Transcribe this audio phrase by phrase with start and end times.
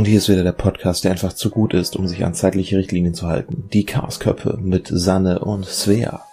[0.00, 2.78] Und hier ist wieder der Podcast, der einfach zu gut ist, um sich an zeitliche
[2.78, 3.68] Richtlinien zu halten.
[3.70, 6.24] Die Chaosköpfe mit Sanne und Svea.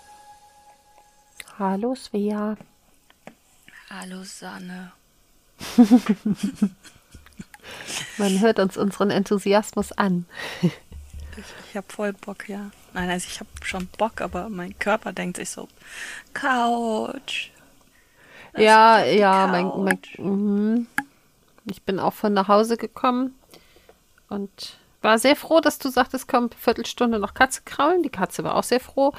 [1.60, 2.56] Hallo Svea.
[3.90, 4.94] Hallo Sanne.
[8.18, 10.28] Man hört uns unseren Enthusiasmus an.
[10.62, 10.72] Ich,
[11.70, 12.72] ich habe voll Bock, ja.
[12.94, 15.68] Nein, also ich habe schon Bock, aber mein Körper denkt sich so,
[16.34, 17.50] Couch.
[18.56, 20.20] Ja, ja, mein, mein, Couch.
[20.20, 20.88] mhm.
[21.66, 23.34] ich bin auch von nach Hause gekommen
[24.30, 28.04] und war sehr froh, dass du sagtest, komm, Viertelstunde noch Katze kraulen.
[28.04, 29.14] Die Katze war auch sehr froh.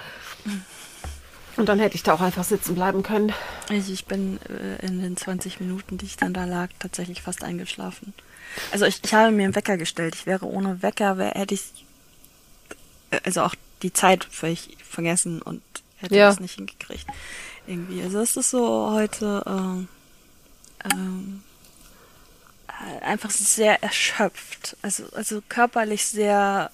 [1.56, 3.32] Und dann hätte ich da auch einfach sitzen bleiben können.
[3.68, 7.42] Also ich bin äh, in den 20 Minuten, die ich dann da lag, tatsächlich fast
[7.42, 8.12] eingeschlafen.
[8.72, 10.14] Also ich, ich habe mir einen Wecker gestellt.
[10.14, 11.84] Ich wäre ohne Wecker, wär, hätte ich
[13.10, 15.62] äh, also auch die Zeit völlig vergessen und
[15.96, 16.28] hätte Ja.
[16.28, 17.06] das nicht hingekriegt.
[17.66, 18.02] Irgendwie.
[18.02, 19.88] Also es ist so heute ähm,
[20.92, 21.47] ähm, äh,
[23.02, 24.76] einfach sehr erschöpft.
[24.82, 26.70] Also, also körperlich sehr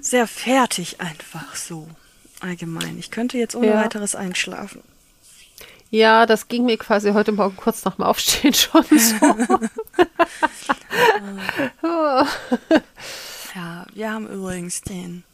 [0.00, 1.88] sehr fertig einfach so
[2.40, 2.98] allgemein.
[2.98, 3.84] Ich könnte jetzt ohne Ja.
[3.84, 4.82] weiteres einschlafen.
[5.90, 9.60] Ja, das ging mir quasi heute Morgen kurz nach dem Aufstehen schon so.
[13.54, 15.24] Ja, wir haben übrigens den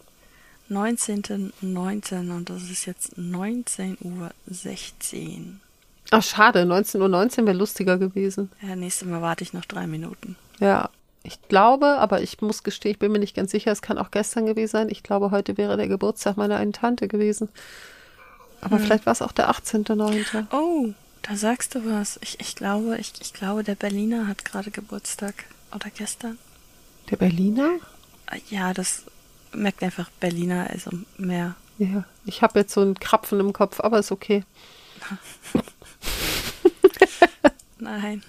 [0.71, 2.31] 19.09.
[2.31, 4.31] und das ist jetzt 19.16 Uhr.
[6.11, 8.51] Ach, schade, 19.19 Uhr wäre lustiger gewesen.
[8.62, 10.37] Ja, nächstes Mal warte ich noch drei Minuten.
[10.59, 10.91] Ja,
[11.23, 14.11] ich glaube, aber ich muss gestehen, ich bin mir nicht ganz sicher, es kann auch
[14.11, 14.89] gestern gewesen sein.
[14.89, 17.48] Ich glaube, heute wäre der Geburtstag meiner einen Tante gewesen.
[18.61, 20.47] Aber vielleicht war es auch der 18.09.
[20.53, 20.89] Oh,
[21.23, 22.19] da sagst du was.
[22.22, 25.45] Ich, ich glaube, ich, ich glaube, der Berliner hat gerade Geburtstag.
[25.75, 26.39] Oder gestern.
[27.11, 27.70] Der Berliner?
[28.27, 29.05] Ah, Ja, das
[29.53, 31.55] merkt einfach Berliner, also mehr.
[31.78, 34.45] Ja, ich habe jetzt so einen Krapfen im Kopf, aber ist okay.
[37.79, 38.23] Nein.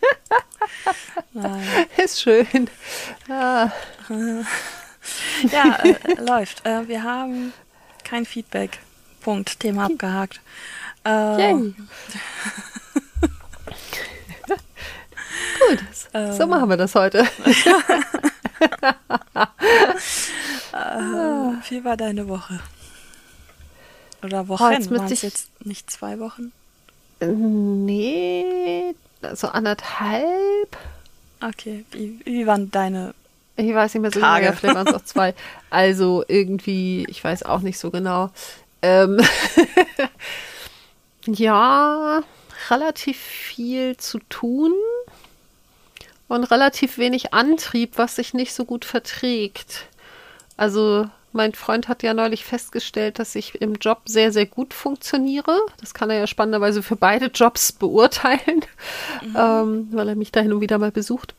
[1.32, 1.86] Nein.
[1.96, 2.68] Ist schön.
[3.28, 3.70] Ah,
[5.50, 6.64] Ja, äh, läuft.
[6.64, 7.52] Äh, wir haben
[8.04, 8.78] kein Feedback.
[9.20, 9.58] Punkt.
[9.60, 10.40] Thema abgehakt.
[11.04, 11.52] Äh.
[15.58, 17.26] Gut, so machen wir das heute.
[20.72, 22.60] Äh, wie war deine Woche?
[24.22, 24.72] Oder Oh, Wochen?
[24.72, 26.52] jetzt müsste ich- jetzt nicht zwei Wochen?
[27.20, 28.94] Nee,
[29.34, 30.76] so anderthalb.
[31.40, 31.84] Okay.
[31.90, 33.14] Wie, wie waren deine?
[33.56, 34.46] Ich weiß nicht mehr so Tage.
[34.46, 35.34] genau, vielleicht waren es auch zwei.
[35.70, 38.30] Also irgendwie, ich weiß auch nicht so genau.
[38.82, 39.20] Ähm,
[41.26, 42.22] ja,
[42.68, 44.72] relativ viel zu tun
[46.28, 49.86] und relativ wenig Antrieb, was sich nicht so gut verträgt.
[50.56, 55.58] Also mein Freund hat ja neulich festgestellt, dass ich im Job sehr, sehr gut funktioniere.
[55.80, 58.64] Das kann er ja spannenderweise für beide Jobs beurteilen,
[59.36, 61.34] ähm, weil er mich da hin und wieder mal besucht.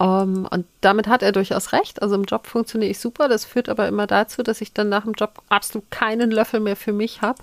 [0.00, 2.02] Ähm, und damit hat er durchaus recht.
[2.02, 3.28] Also im Job funktioniere ich super.
[3.28, 6.76] Das führt aber immer dazu, dass ich dann nach dem Job absolut keinen Löffel mehr
[6.76, 7.42] für mich habe.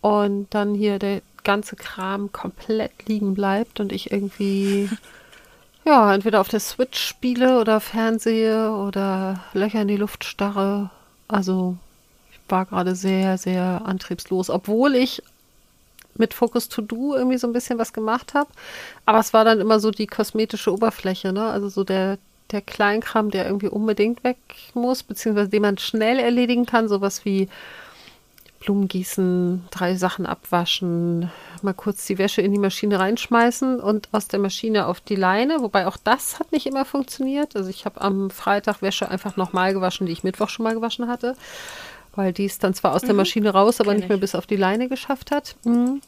[0.00, 4.90] Und dann hier der ganze Kram komplett liegen bleibt und ich irgendwie,
[5.86, 10.90] ja, entweder auf der Switch spiele oder fernsehe oder Löcher in die Luft starre.
[11.28, 11.76] Also
[12.32, 15.22] ich war gerade sehr, sehr antriebslos, obwohl ich
[16.14, 18.50] mit Focus To Do irgendwie so ein bisschen was gemacht habe.
[19.04, 21.44] Aber es war dann immer so die kosmetische Oberfläche, ne?
[21.50, 22.18] Also so der,
[22.50, 24.38] der Kleinkram, der irgendwie unbedingt weg
[24.74, 27.48] muss, beziehungsweise den man schnell erledigen kann, sowas wie
[28.66, 31.30] Blumen gießen, drei Sachen abwaschen,
[31.62, 35.60] mal kurz die Wäsche in die Maschine reinschmeißen und aus der Maschine auf die Leine,
[35.60, 37.54] wobei auch das hat nicht immer funktioniert.
[37.54, 41.06] Also ich habe am Freitag Wäsche einfach nochmal gewaschen, die ich Mittwoch schon mal gewaschen
[41.06, 41.36] hatte,
[42.16, 44.22] weil die es dann zwar aus der Maschine raus, aber kenn nicht mehr ich.
[44.22, 45.54] bis auf die Leine geschafft hat.
[45.64, 46.02] Mhm.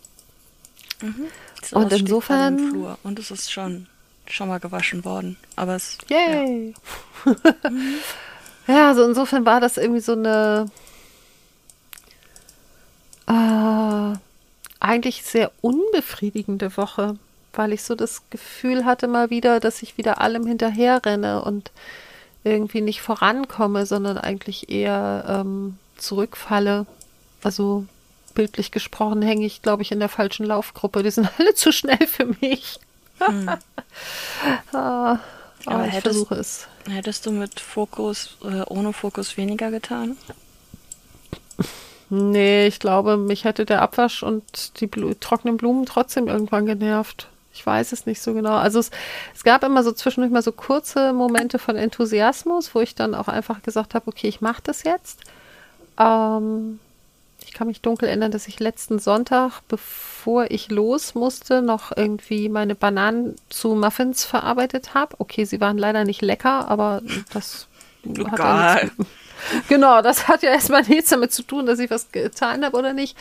[1.63, 2.97] Sowas Und insofern-.
[3.05, 3.87] Und es ist schon,
[4.27, 5.37] schon mal gewaschen worden.
[5.55, 5.97] Aber es.
[6.09, 6.75] Yay!
[8.67, 8.89] Ja.
[8.89, 10.67] also insofern war das irgendwie so eine
[13.29, 14.17] äh,
[14.81, 17.17] eigentlich sehr unbefriedigende Woche,
[17.53, 21.71] weil ich so das Gefühl hatte mal wieder, dass ich wieder allem hinterherrenne und
[22.45, 26.87] irgendwie nicht vorankomme, sondern eigentlich eher ähm, zurückfalle.
[27.43, 27.85] Also
[28.35, 31.03] bildlich gesprochen hänge ich, glaube ich, in der falschen Laufgruppe.
[31.03, 32.79] Die sind alle zu schnell für mich.
[34.73, 35.19] ah,
[35.67, 36.69] Aber ich hättest- versuche es.
[36.89, 40.17] Hättest du mit Fokus, äh, ohne Fokus weniger getan?
[42.11, 47.29] Nee, ich glaube, mich hätte der Abwasch und die Blu trockenen Blumen trotzdem irgendwann genervt.
[47.53, 48.57] Ich weiß es nicht so genau.
[48.57, 48.91] Also es,
[49.35, 53.29] es gab immer so zwischendurch mal so kurze Momente von Enthusiasmus, wo ich dann auch
[53.29, 55.21] einfach gesagt habe, okay, ich mache das jetzt.
[55.99, 56.79] Ähm,
[57.45, 62.49] ich kann mich dunkel erinnern, dass ich letzten Sonntag, bevor ich los musste, noch irgendwie
[62.49, 65.17] meine Bananen zu Muffins verarbeitet habe.
[65.19, 67.03] Okay, sie waren leider nicht lecker, aber
[67.33, 67.68] das
[68.05, 68.97] hat ja nichts,
[69.69, 72.93] Genau, das hat ja erstmal nichts damit zu tun, dass ich was getan habe oder
[72.93, 73.17] nicht.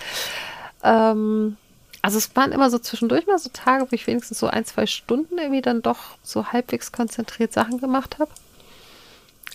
[0.84, 1.58] Ähm,
[2.02, 4.86] also es waren immer so zwischendurch mal so Tage, wo ich wenigstens so ein, zwei
[4.86, 8.32] Stunden irgendwie dann doch so halbwegs konzentriert Sachen gemacht habe.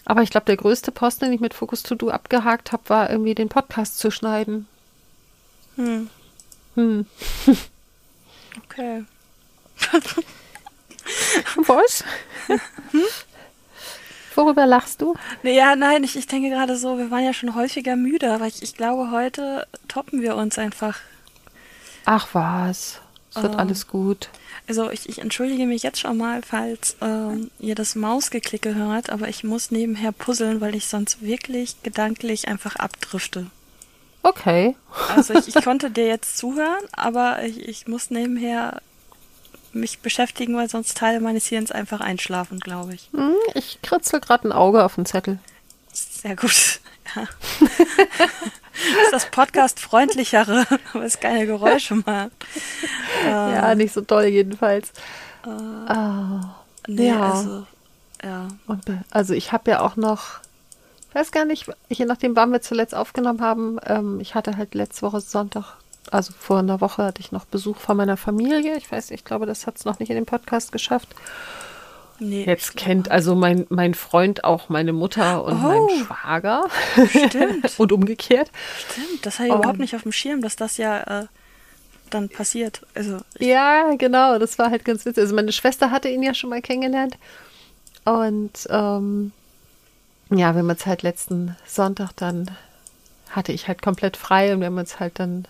[0.04, 3.10] Aber ich glaube, der größte Post, den ich mit Focus To Do abgehakt habe, war
[3.10, 4.66] irgendwie den Podcast zu schneiden.
[5.76, 6.10] Hm.
[6.74, 7.06] Hm.
[8.64, 9.04] Okay.
[11.56, 12.04] Was?
[12.92, 13.00] Hm?
[14.42, 15.14] Worüber lachst du?
[15.44, 18.60] Ja, nein, ich, ich denke gerade so, wir waren ja schon häufiger müde, aber ich,
[18.60, 20.98] ich glaube, heute toppen wir uns einfach.
[22.06, 23.00] Ach was,
[23.30, 24.30] es wird ähm, alles gut.
[24.66, 29.28] Also ich, ich entschuldige mich jetzt schon mal, falls ähm, ihr das Mausgeklicke hört, aber
[29.28, 33.46] ich muss nebenher puzzeln, weil ich sonst wirklich gedanklich einfach abdrifte.
[34.24, 34.74] Okay.
[35.14, 38.82] Also ich, ich konnte dir jetzt zuhören, aber ich, ich muss nebenher
[39.72, 43.08] mich beschäftigen, weil sonst Teile meines Hirns einfach einschlafen, glaube ich.
[43.12, 45.38] Hm, ich kritzel gerade ein Auge auf den Zettel.
[45.92, 46.80] Sehr gut.
[47.16, 47.26] Ja.
[47.58, 52.30] das ist das Podcast freundlichere, aber es keine Geräusche macht.
[53.26, 54.92] ja, nicht so toll jedenfalls.
[55.44, 57.32] Äh, ah, nee, ja.
[57.32, 57.66] also
[58.22, 58.48] ja.
[58.66, 60.40] Und, also ich habe ja auch noch,
[61.12, 65.02] weiß gar nicht, je nachdem, wann wir zuletzt aufgenommen haben, ähm, ich hatte halt letzte
[65.02, 65.76] Woche Sonntag
[66.10, 68.76] also vor einer Woche hatte ich noch Besuch von meiner Familie.
[68.76, 71.08] Ich weiß, ich glaube, das hat es noch nicht in den Podcast geschafft.
[72.18, 76.64] Nee, Jetzt kennt also mein, mein Freund auch meine Mutter und oh, meinen Schwager.
[77.08, 77.72] Stimmt.
[77.78, 78.50] und umgekehrt.
[78.90, 81.26] Stimmt, das habe ich um, überhaupt nicht auf dem Schirm, dass das ja äh,
[82.10, 82.82] dann passiert.
[82.94, 85.22] Also ja, genau, das war halt ganz witzig.
[85.22, 87.16] Also meine Schwester hatte ihn ja schon mal kennengelernt.
[88.04, 89.32] Und ähm,
[90.30, 92.50] ja, wir haben uns halt letzten Sonntag dann,
[93.30, 95.46] hatte ich halt komplett frei und wir haben uns halt dann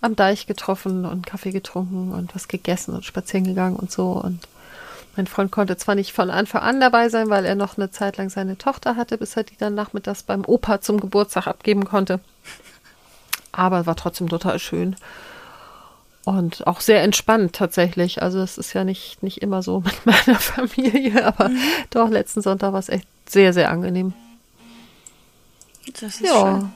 [0.00, 4.12] am Deich getroffen und Kaffee getrunken und was gegessen und spazieren gegangen und so.
[4.12, 4.46] Und
[5.16, 8.16] mein Freund konnte zwar nicht von Anfang an dabei sein, weil er noch eine Zeit
[8.16, 12.20] lang seine Tochter hatte, bis er die dann nachmittags beim Opa zum Geburtstag abgeben konnte.
[13.50, 14.94] Aber war trotzdem total schön.
[16.24, 18.22] Und auch sehr entspannt tatsächlich.
[18.22, 21.58] Also es ist ja nicht, nicht immer so mit meiner Familie, aber mhm.
[21.90, 24.12] doch, letzten Sonntag war es echt sehr, sehr angenehm.
[25.94, 26.60] Das ist ja.
[26.60, 26.72] schön.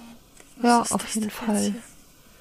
[0.62, 1.60] ja, auf jeden Fall.
[1.60, 1.74] Hier?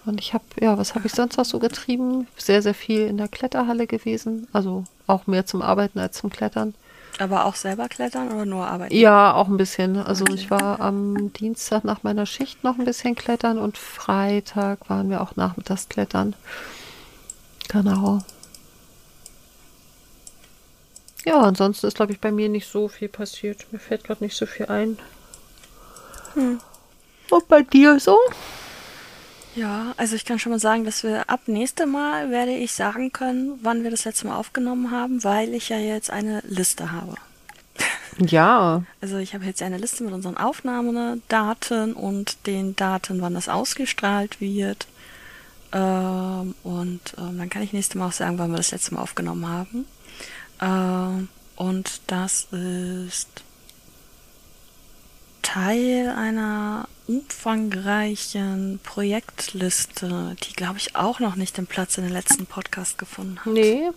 [0.05, 2.27] Und ich habe, ja, was habe ich sonst noch so getrieben?
[2.37, 4.47] Sehr, sehr viel in der Kletterhalle gewesen.
[4.51, 6.73] Also auch mehr zum Arbeiten als zum Klettern.
[7.19, 8.95] Aber auch selber klettern oder nur arbeiten?
[8.95, 9.97] Ja, auch ein bisschen.
[9.97, 10.33] Also okay.
[10.33, 15.21] ich war am Dienstag nach meiner Schicht noch ein bisschen klettern und Freitag waren wir
[15.21, 16.35] auch nachmittags klettern.
[17.67, 18.21] Genau.
[21.25, 23.67] Ja, ansonsten ist, glaube ich, bei mir nicht so viel passiert.
[23.71, 24.97] Mir fällt gerade nicht so viel ein.
[26.33, 26.59] Hm.
[27.29, 28.17] Und bei dir so?
[29.55, 33.11] Ja, also ich kann schon mal sagen, dass wir ab nächste Mal werde ich sagen
[33.11, 37.15] können, wann wir das letzte Mal aufgenommen haben, weil ich ja jetzt eine Liste habe.
[38.17, 38.83] Ja.
[38.99, 44.41] Also ich habe jetzt eine Liste mit unseren Aufnahmedaten und den Daten, wann das ausgestrahlt
[44.41, 44.85] wird.
[45.71, 49.01] Ähm, und ähm, dann kann ich nächste Mal auch sagen, wann wir das letzte Mal
[49.01, 49.85] aufgenommen haben.
[50.61, 53.43] Ähm, und das ist
[55.41, 62.45] Teil einer umfangreichen Projektliste, die, glaube ich, auch noch nicht den Platz in den letzten
[62.45, 63.53] Podcast gefunden hat.
[63.53, 63.89] Nee,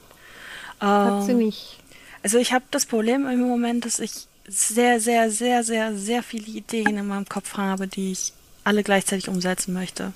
[0.81, 1.79] ähm, hat sie nicht.
[2.23, 6.47] Also ich habe das Problem im Moment, dass ich sehr, sehr, sehr, sehr, sehr viele
[6.47, 8.33] Ideen in meinem Kopf habe, die ich
[8.65, 10.13] alle gleichzeitig umsetzen möchte.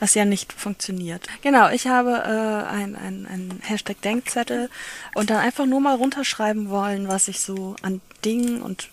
[0.00, 1.26] Was ja nicht funktioniert.
[1.42, 4.68] Genau, ich habe äh, ein, ein, ein Hashtag Denkzettel
[5.14, 8.88] und dann einfach nur mal runterschreiben wollen, was ich so an Dingen und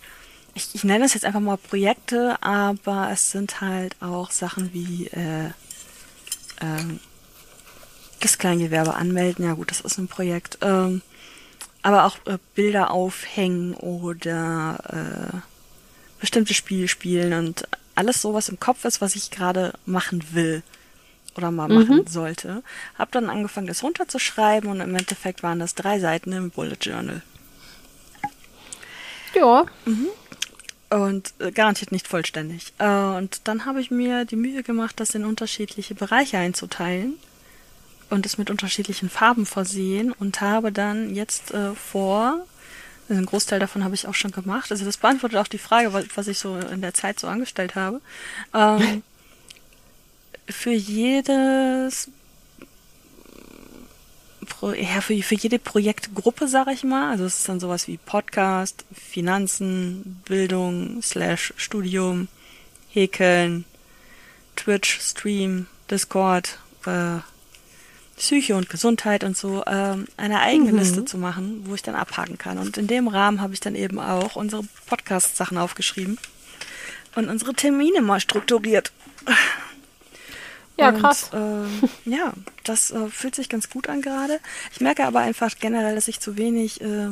[0.54, 5.06] ich, ich nenne es jetzt einfach mal Projekte, aber es sind halt auch Sachen wie
[5.06, 5.50] äh,
[6.60, 7.00] ähm,
[8.20, 9.44] das Kleingewerbe anmelden.
[9.44, 10.58] Ja gut, das ist ein Projekt.
[10.60, 11.02] Ähm,
[11.82, 15.36] aber auch äh, Bilder aufhängen oder äh,
[16.20, 20.62] bestimmte Spiele spielen und alles so, was im Kopf ist, was ich gerade machen will
[21.36, 21.74] oder mal mhm.
[21.74, 22.62] machen sollte.
[22.98, 27.22] Hab dann angefangen, das runterzuschreiben und im Endeffekt waren das drei Seiten im Bullet Journal.
[29.34, 29.64] Ja.
[29.86, 30.08] Mhm
[30.92, 32.72] und äh, garantiert nicht vollständig.
[32.78, 37.14] Äh, und dann habe ich mir die Mühe gemacht, das in unterschiedliche Bereiche einzuteilen
[38.10, 42.44] und es mit unterschiedlichen Farben versehen und habe dann jetzt äh, vor,
[43.08, 45.92] also einen Großteil davon habe ich auch schon gemacht, also das beantwortet auch die Frage,
[46.14, 48.00] was, ich so in der Zeit so angestellt habe.
[48.54, 49.02] Ähm,
[50.48, 52.10] für jedes
[54.62, 57.10] ja, für, für jede Projektgruppe, sag ich mal.
[57.10, 62.28] Also es ist dann sowas wie Podcast, Finanzen, Bildung, Slash Studium,
[62.90, 63.64] Häkeln,
[64.56, 67.18] Twitch, Stream, Discord, äh,
[68.16, 70.78] Psyche und Gesundheit und so ähm, eine eigene Mhm.
[70.78, 72.58] Liste zu machen, wo ich dann abhaken kann.
[72.58, 76.18] Und in dem Rahmen habe ich dann eben auch unsere Podcast-Sachen aufgeschrieben
[77.16, 78.92] und unsere Termine mal strukturiert.
[80.82, 81.30] Ja, und, krass.
[81.32, 82.32] ähm, ja,
[82.64, 84.40] das äh, fühlt sich ganz gut an gerade.
[84.72, 87.08] Ich merke aber einfach generell, dass ich zu wenig äh,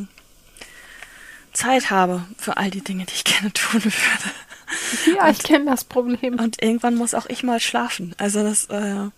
[1.53, 5.17] Zeit habe für all die Dinge, die ich gerne tun würde.
[5.17, 6.39] Ja, ich kenne das Problem.
[6.39, 8.15] Und irgendwann muss auch ich mal schlafen.
[8.19, 9.09] Also das, äh, äh,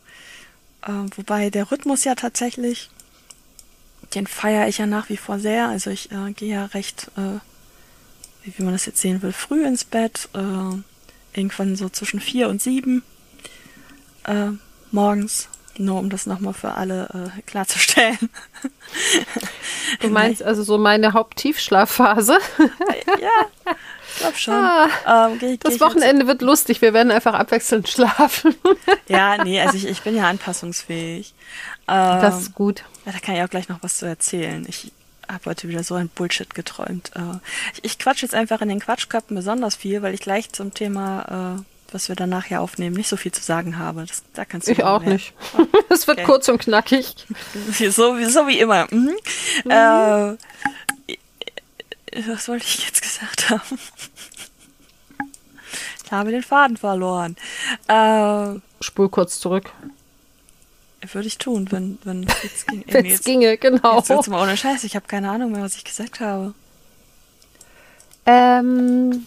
[1.16, 2.90] wobei der Rhythmus ja tatsächlich,
[4.14, 5.68] den feiere ich ja nach wie vor sehr.
[5.68, 7.38] Also ich äh, gehe ja recht, äh,
[8.44, 10.28] wie, man das jetzt sehen will, früh ins Bett.
[10.34, 10.78] Äh,
[11.34, 13.02] irgendwann so zwischen vier und sieben
[14.24, 14.48] äh,
[14.90, 15.48] morgens.
[15.78, 18.18] Nur um das nochmal für alle äh, klarzustellen.
[20.00, 22.38] Du meinst also so meine Haupttiefschlafphase?
[23.20, 23.76] ja,
[24.10, 24.54] ich glaube schon.
[24.54, 24.88] Ah,
[25.28, 26.82] ähm, geh, geh Das jetzt- Wochenende wird lustig.
[26.82, 28.54] Wir werden einfach abwechselnd schlafen.
[29.08, 31.34] Ja, nee, also ich, ich bin ja anpassungsfähig.
[31.88, 32.84] Ähm, Das ist gut.
[33.04, 34.64] Ja, da kann ich auch gleich noch was zu erzählen.
[34.68, 34.92] Ich
[35.30, 37.10] habe heute wieder so ein Bullshit geträumt.
[37.14, 37.20] Äh,
[37.74, 41.58] ich, ich quatsch jetzt einfach in den Quatschköpfen besonders viel, weil ich gleich zum Thema,
[41.58, 44.04] äh, was wir dann nachher aufnehmen, nicht so viel zu sagen habe.
[44.06, 45.32] Das, da kannst du Ich auch mehr- nicht.
[45.88, 46.26] Es wird Okay.
[46.26, 47.14] kurz und knackig.
[47.90, 48.86] So, wie- so wie immer.
[48.90, 49.14] Mhm.
[49.70, 50.36] Äh,
[52.26, 53.78] was wollte ich jetzt gesagt haben?
[56.04, 57.36] Ich habe den Faden verloren.
[57.88, 59.72] Äh, Spul kurz zurück.
[61.12, 62.84] würde ich tun, wenn wenn es ging.
[62.88, 63.96] Wenn es jetzt- ginge, genau.
[63.98, 64.84] Jetzt wird's mal ohne Scheiß.
[64.84, 66.52] Ich habe keine Ahnung mehr, was ich gesagt habe.
[68.26, 69.26] Ähm,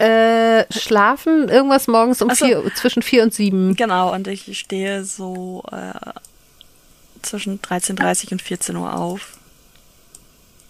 [0.00, 2.46] äh, schlafen irgendwas morgens um Ach so.
[2.46, 3.76] vier, zwischen vier und sieben.
[3.76, 5.92] Genau, und ich stehe so äh,
[7.20, 9.36] zwischen 13.30 und 14 Uhr auf.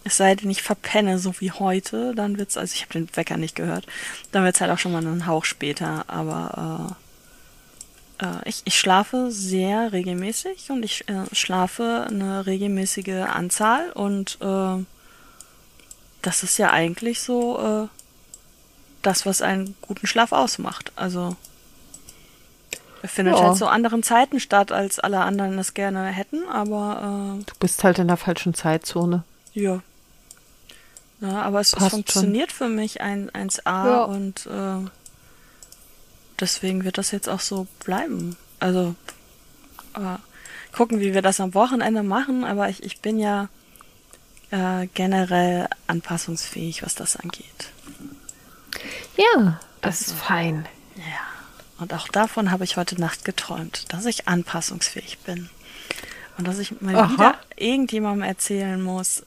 [0.03, 3.37] Es sei denn, ich verpenne, so wie heute, dann wird's, also ich habe den Wecker
[3.37, 3.87] nicht gehört,
[4.33, 6.97] dann wird's halt auch schon mal einen Hauch später, aber
[8.21, 14.39] äh, äh, ich, ich schlafe sehr regelmäßig und ich äh, schlafe eine regelmäßige Anzahl und
[14.41, 14.85] äh,
[16.23, 18.00] das ist ja eigentlich so äh,
[19.03, 20.93] das, was einen guten Schlaf ausmacht.
[20.97, 21.37] Also
[23.03, 23.43] er findet Ja.
[23.49, 27.99] halt zu anderen Zeiten statt, als alle anderen es gerne hätten, aber Du bist halt
[27.99, 29.25] in der falschen Zeitzone.
[29.55, 29.83] äh, ja.
[31.21, 31.43] ja.
[31.43, 31.99] Aber es, es Passt schon.
[32.01, 34.03] funktioniert für mich ein 1A Ja.
[34.05, 34.89] und äh,
[36.41, 38.37] deswegen wird das jetzt auch so bleiben.
[38.59, 38.95] Also
[39.95, 40.17] äh,
[40.77, 43.49] gucken, wie wir das am Wochenende machen, aber ich, ich bin ja
[44.51, 47.70] äh, generell anpassungsfähig, was das angeht.
[49.17, 50.67] Ja, das ist fein.
[50.97, 51.05] Ja.
[51.79, 55.49] Und auch davon habe ich heute Nacht geträumt, dass ich anpassungsfähig bin.
[56.37, 57.13] Und dass ich mal Aha.
[57.13, 59.25] wieder irgendjemandem erzählen muss,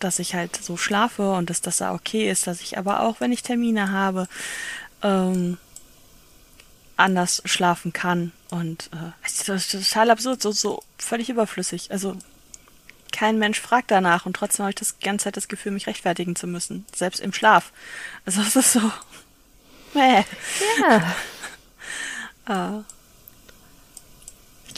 [0.00, 3.20] dass ich halt so schlafe und dass das da okay ist, dass ich aber auch,
[3.20, 4.28] wenn ich Termine habe,
[5.02, 5.58] ähm,
[6.96, 8.32] anders schlafen kann.
[8.50, 11.90] Und äh, es ist total absurd, so, so völlig überflüssig.
[11.90, 12.16] Also
[13.14, 16.34] kein Mensch fragt danach und trotzdem habe ich das ganze Zeit das Gefühl, mich rechtfertigen
[16.34, 16.84] zu müssen.
[16.94, 17.72] Selbst im Schlaf.
[18.26, 18.80] Also es ist so.
[19.94, 20.24] Mäh.
[20.80, 21.14] Ja.
[22.46, 22.80] Äh,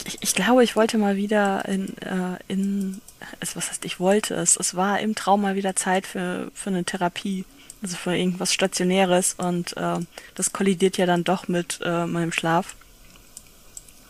[0.05, 3.01] ich, ich glaube, ich wollte mal wieder in, äh, in
[3.41, 4.55] es, was heißt, ich wollte es.
[4.55, 7.43] Es war im Traum mal wieder Zeit für, für eine Therapie.
[7.81, 9.99] Also für irgendwas Stationäres und äh,
[10.33, 12.75] das kollidiert ja dann doch mit äh, meinem Schlaf.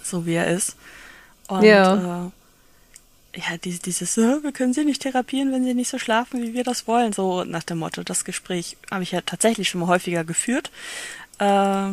[0.04, 0.76] So wie er ist.
[1.48, 2.32] Und Ja.
[3.38, 6.64] Ja, dieses, dieses, wir können sie nicht therapieren, wenn sie nicht so schlafen, wie wir
[6.64, 7.14] das wollen.
[7.14, 10.72] So nach dem Motto, das Gespräch habe ich ja tatsächlich schon mal häufiger geführt.
[11.38, 11.92] Äh,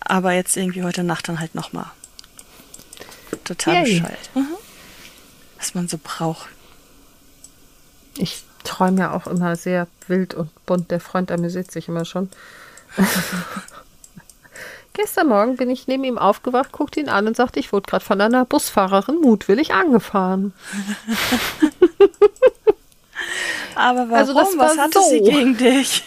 [0.00, 1.90] aber jetzt irgendwie heute Nacht dann halt nochmal.
[3.44, 4.00] Total Yay.
[4.00, 4.30] bescheuert.
[4.34, 4.56] Mhm.
[5.58, 6.48] Was man so braucht.
[8.16, 10.90] Ich träume ja auch immer sehr wild und bunt.
[10.90, 12.30] Der Freund amüsiert sich immer schon.
[14.96, 18.02] Gestern Morgen bin ich neben ihm aufgewacht, guckte ihn an und sagte, ich wurde gerade
[18.02, 20.54] von einer Busfahrerin mutwillig angefahren.
[23.74, 24.14] Aber warum?
[24.14, 25.10] Also das Was hatte so.
[25.10, 26.02] sie gegen dich?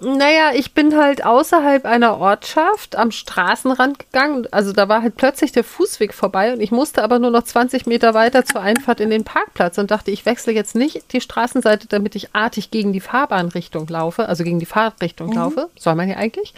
[0.00, 4.46] Naja, ich bin halt außerhalb einer Ortschaft am Straßenrand gegangen.
[4.50, 7.86] Also da war halt plötzlich der Fußweg vorbei und ich musste aber nur noch 20
[7.86, 11.88] Meter weiter zur Einfahrt in den Parkplatz und dachte, ich wechsle jetzt nicht die Straßenseite,
[11.88, 15.70] damit ich artig gegen die Fahrbahnrichtung laufe, also gegen die Fahrtrichtung laufe.
[15.78, 16.52] Soll man ja eigentlich.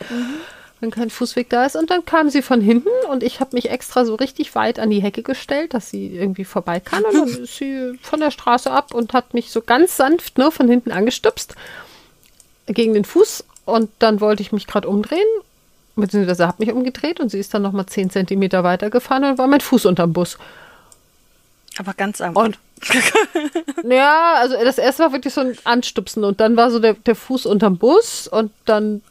[0.81, 1.75] Wenn kein Fußweg da ist.
[1.75, 4.91] Und dann kam sie von hinten und ich habe mich extra so richtig weit an
[4.91, 7.03] die Hecke gestellt, dass sie irgendwie vorbei kann.
[7.05, 10.53] Und dann ist sie von der Straße ab und hat mich so ganz sanft nur
[10.53, 11.55] von hinten angestupst
[12.67, 15.27] gegen den Fuß und dann wollte ich mich gerade umdrehen,
[15.97, 19.47] beziehungsweise habe mich umgedreht und sie ist dann nochmal 10 Zentimeter weiter gefahren und war
[19.47, 20.39] mein Fuß unterm Bus.
[21.79, 22.59] Aber ganz am Und
[23.89, 27.15] ja, also das erste war wirklich so ein Anstupsen und dann war so der, der
[27.15, 29.03] Fuß unterm Bus und dann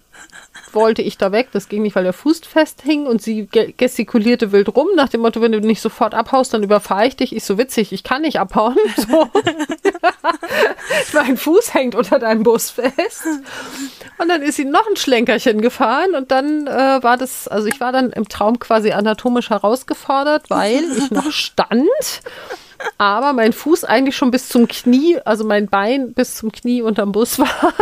[0.71, 1.49] wollte ich da weg.
[1.51, 5.41] Das ging nicht, weil der Fuß festhing und sie gestikulierte wild rum nach dem Motto,
[5.41, 7.35] wenn du nicht sofort abhaust, dann überfahre ich dich.
[7.35, 8.77] Ich so witzig, ich kann nicht abhauen.
[8.95, 9.29] So.
[11.13, 13.25] mein Fuß hängt unter deinem Bus fest.
[14.17, 17.79] Und dann ist sie noch ein Schlenkerchen gefahren und dann äh, war das, also ich
[17.79, 21.89] war dann im Traum quasi anatomisch herausgefordert, weil ich noch stand
[22.97, 27.11] aber mein Fuß eigentlich schon bis zum Knie, also mein Bein bis zum Knie unterm
[27.11, 27.73] Bus war.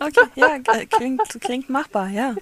[0.00, 0.58] Okay, ja,
[0.90, 2.34] klingt, klingt machbar, ja.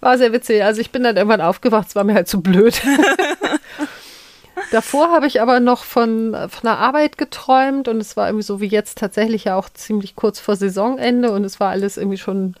[0.00, 0.62] War sehr witzig.
[0.62, 2.80] Also ich bin dann irgendwann aufgewacht, es war mir halt zu blöd.
[4.70, 8.60] Davor habe ich aber noch von, von der Arbeit geträumt und es war irgendwie so
[8.60, 12.54] wie jetzt tatsächlich ja auch ziemlich kurz vor Saisonende und es war alles irgendwie schon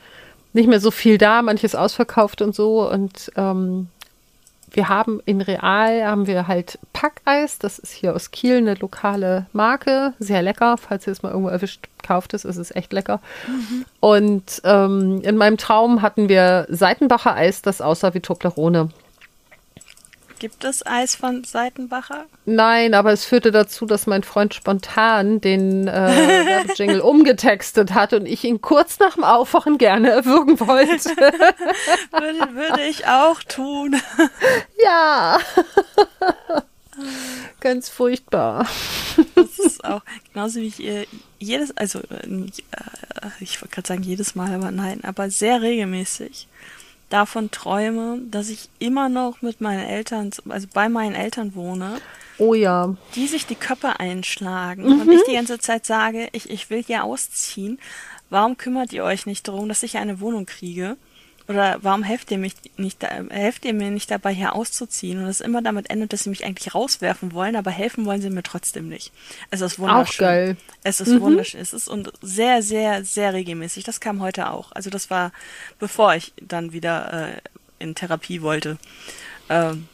[0.52, 2.88] nicht mehr so viel da, manches ausverkauft und so.
[2.88, 3.88] Und ähm,
[4.74, 7.58] wir haben in Real haben wir halt Packeis.
[7.58, 10.14] Das ist hier aus Kiel eine lokale Marke.
[10.18, 10.76] Sehr lecker.
[10.76, 12.44] Falls ihr es mal irgendwo erwischt, kauft es.
[12.44, 13.20] Es ist echt lecker.
[13.46, 13.84] Mhm.
[14.00, 18.90] Und ähm, in meinem Traum hatten wir Seitenbacher Eis, das aussah wie Toblerone.
[20.44, 22.26] Gibt es Eis von Seitenbacher?
[22.44, 28.26] Nein, aber es führte dazu, dass mein Freund spontan den äh, Jingle umgetextet hat und
[28.26, 31.08] ich ihn kurz nach dem Aufwachen gerne erwürgen wollte.
[31.16, 33.96] würde, würde ich auch tun.
[34.84, 35.38] Ja.
[37.60, 38.68] Ganz furchtbar.
[39.34, 40.02] Das ist auch
[40.34, 41.06] genauso wie ich äh,
[41.38, 42.50] jedes, also äh,
[43.40, 46.48] ich wollte gerade sagen jedes Mal, aber nein, aber sehr regelmäßig
[47.08, 52.00] davon träume, dass ich immer noch mit meinen Eltern, also bei meinen Eltern wohne.
[52.38, 52.94] Oh ja.
[53.14, 55.00] Die sich die Köpfe einschlagen mhm.
[55.02, 57.78] und ich die ganze Zeit sage, ich, ich will hier ausziehen.
[58.30, 60.96] Warum kümmert ihr euch nicht darum, dass ich eine Wohnung kriege?
[61.46, 65.22] Oder warum helft ihr, mich nicht, helft ihr mir nicht dabei, hier auszuziehen?
[65.22, 68.30] Und es immer damit endet, dass sie mich eigentlich rauswerfen wollen, aber helfen wollen sie
[68.30, 69.12] mir trotzdem nicht.
[69.50, 70.26] Es ist wunderschön.
[70.26, 70.56] Auch geil.
[70.84, 71.20] Es ist mhm.
[71.20, 71.60] wunderschön.
[71.60, 73.84] Es ist und sehr, sehr, sehr regelmäßig.
[73.84, 74.72] Das kam heute auch.
[74.72, 75.32] Also das war,
[75.78, 77.40] bevor ich dann wieder äh,
[77.78, 78.78] in Therapie wollte.
[79.50, 79.88] Ähm,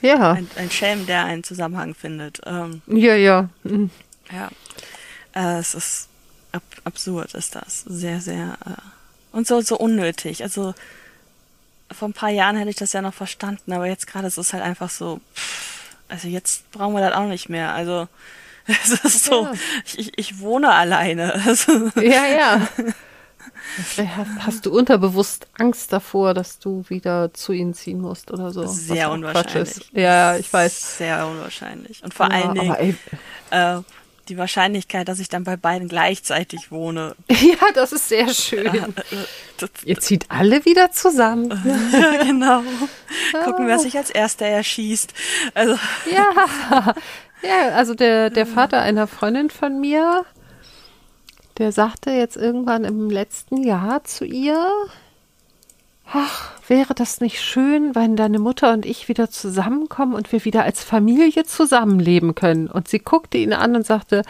[0.00, 0.32] ja.
[0.32, 2.40] Ein, ein Schelm, der einen Zusammenhang findet.
[2.46, 3.50] Ähm, ja, ja.
[3.62, 3.90] Mhm.
[4.32, 4.48] Ja.
[5.34, 6.08] Äh, es ist
[6.52, 7.80] ab absurd, ist das.
[7.86, 8.56] Sehr, sehr.
[8.64, 8.97] Äh,
[9.38, 10.42] und so, so unnötig.
[10.42, 10.74] Also
[11.90, 14.52] vor ein paar Jahren hätte ich das ja noch verstanden, aber jetzt gerade ist es
[14.52, 17.72] halt einfach so, pff, also jetzt brauchen wir das auch nicht mehr.
[17.72, 18.08] Also
[18.66, 19.52] es ist so, ja.
[19.96, 21.40] ich, ich wohne alleine.
[21.96, 22.68] ja, ja.
[24.40, 28.66] Hast du unterbewusst Angst davor, dass du wieder zu ihnen ziehen musst oder so?
[28.66, 29.90] Sehr unwahrscheinlich.
[29.92, 30.98] Ja, ich weiß.
[30.98, 32.02] Sehr unwahrscheinlich.
[32.02, 32.98] Und vor ja, allen Dingen,
[33.50, 33.80] äh,
[34.28, 37.14] die Wahrscheinlichkeit, dass ich dann bei beiden gleichzeitig wohne.
[37.28, 38.74] Ja, das ist sehr schön.
[38.74, 38.88] Ja,
[39.56, 41.48] das, Ihr zieht alle wieder zusammen.
[42.22, 42.62] genau.
[43.44, 45.14] Gucken, wer sich als erster erschießt.
[45.54, 45.78] Also.
[46.12, 46.94] Ja,
[47.42, 50.24] ja, also der, der Vater einer Freundin von mir,
[51.58, 54.68] der sagte jetzt irgendwann im letzten Jahr zu ihr,
[56.12, 60.64] ach, wäre das nicht schön, wenn deine Mutter und ich wieder zusammenkommen und wir wieder
[60.64, 62.68] als Familie zusammenleben können?
[62.68, 64.22] Und sie guckte ihn an und sagte,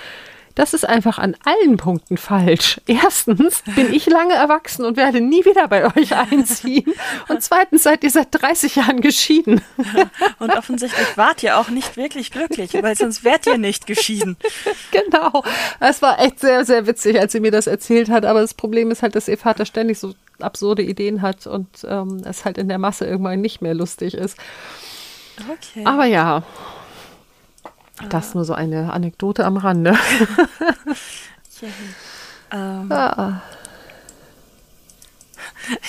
[0.58, 2.80] das ist einfach an allen Punkten falsch.
[2.86, 6.92] Erstens bin ich lange erwachsen und werde nie wieder bei euch einziehen.
[7.28, 9.60] Und zweitens seid ihr seit 30 Jahren geschieden.
[10.40, 14.36] Und offensichtlich wart ihr auch nicht wirklich glücklich, weil sonst wärt ihr nicht geschieden.
[14.90, 15.44] Genau.
[15.80, 18.24] Es war echt sehr, sehr witzig, als sie mir das erzählt hat.
[18.24, 22.22] Aber das Problem ist halt, dass ihr Vater ständig so absurde Ideen hat und ähm,
[22.24, 24.38] es halt in der Masse irgendwann nicht mehr lustig ist.
[25.38, 25.84] Okay.
[25.84, 26.42] Aber ja,
[28.08, 29.96] das nur so eine Anekdote am Rande.
[32.52, 33.42] ähm, ah.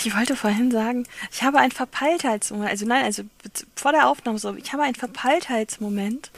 [0.04, 2.70] Ich wollte vorhin sagen, ich habe einen Verpeiltheitsmoment.
[2.70, 3.24] Also nein, also
[3.76, 6.32] vor der Aufnahme so, ich habe einen Verpeiltheitsmoment.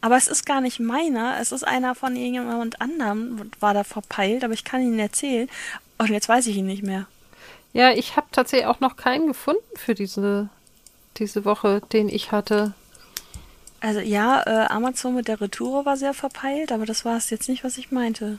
[0.00, 4.44] Aber es ist gar nicht meiner, es ist einer von irgendjemand anderem, war da verpeilt,
[4.44, 5.48] aber ich kann ihn erzählen.
[5.96, 7.06] Und jetzt weiß ich ihn nicht mehr.
[7.72, 10.50] Ja, ich habe tatsächlich auch noch keinen gefunden für diese,
[11.16, 12.74] diese Woche, den ich hatte.
[13.84, 17.50] Also ja, äh, Amazon mit der Retour war sehr verpeilt, aber das war es jetzt
[17.50, 18.38] nicht, was ich meinte.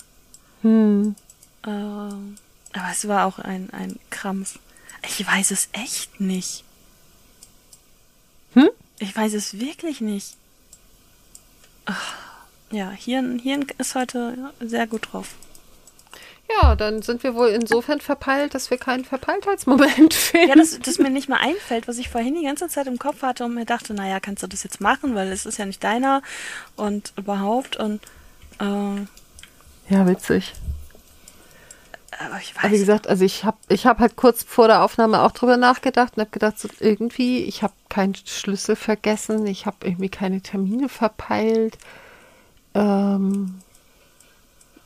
[0.64, 1.16] Hm.
[1.64, 4.58] Äh, aber es war auch ein, ein Krampf.
[5.04, 6.64] Ich weiß es echt nicht.
[8.56, 8.72] Hm?
[8.98, 10.36] Ich weiß es wirklich nicht.
[11.86, 12.16] Ach,
[12.72, 15.36] ja, Hirn, Hirn ist heute sehr gut drauf.
[16.62, 20.50] Ja, dann sind wir wohl insofern verpeilt, dass wir keinen Verpeiltheitsmoment finden.
[20.50, 23.24] Ja, dass, dass mir nicht mal einfällt, was ich vorhin die ganze Zeit im Kopf
[23.24, 25.84] hatte und mir dachte, naja, kannst du das jetzt machen, weil es ist ja nicht
[25.84, 26.22] deiner
[26.76, 28.00] und überhaupt und
[28.60, 30.54] äh, Ja, witzig.
[32.20, 32.64] Aber ich weiß.
[32.64, 35.58] Aber wie gesagt, also ich habe ich hab halt kurz vor der Aufnahme auch drüber
[35.58, 40.42] nachgedacht und habe gedacht, so irgendwie, ich habe keinen Schlüssel vergessen, ich habe irgendwie keine
[40.42, 41.78] Termine verpeilt.
[42.74, 43.56] Ähm,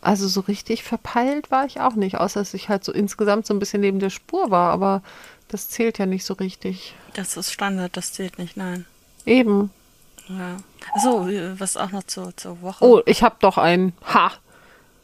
[0.01, 3.53] also so richtig verpeilt war ich auch nicht, außer dass ich halt so insgesamt so
[3.53, 5.01] ein bisschen neben der Spur war, aber
[5.47, 6.93] das zählt ja nicht so richtig.
[7.13, 8.85] Das ist Standard, das zählt nicht, nein.
[9.25, 9.71] Eben.
[10.27, 10.57] Ja.
[11.01, 12.85] So, was auch noch zur, zur Woche?
[12.85, 13.93] Oh, ich habe doch einen.
[14.13, 14.31] Ha!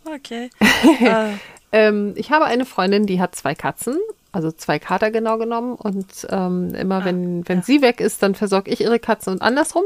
[0.05, 0.49] Okay.
[0.99, 1.33] äh,
[1.75, 3.99] Ähm, ich habe eine Freundin, die hat zwei Katzen,
[4.31, 5.75] also zwei Kater genau genommen.
[5.75, 9.83] Und ähm, immer wenn, wenn sie weg ist, dann versorge ich ihre Katzen und andersrum.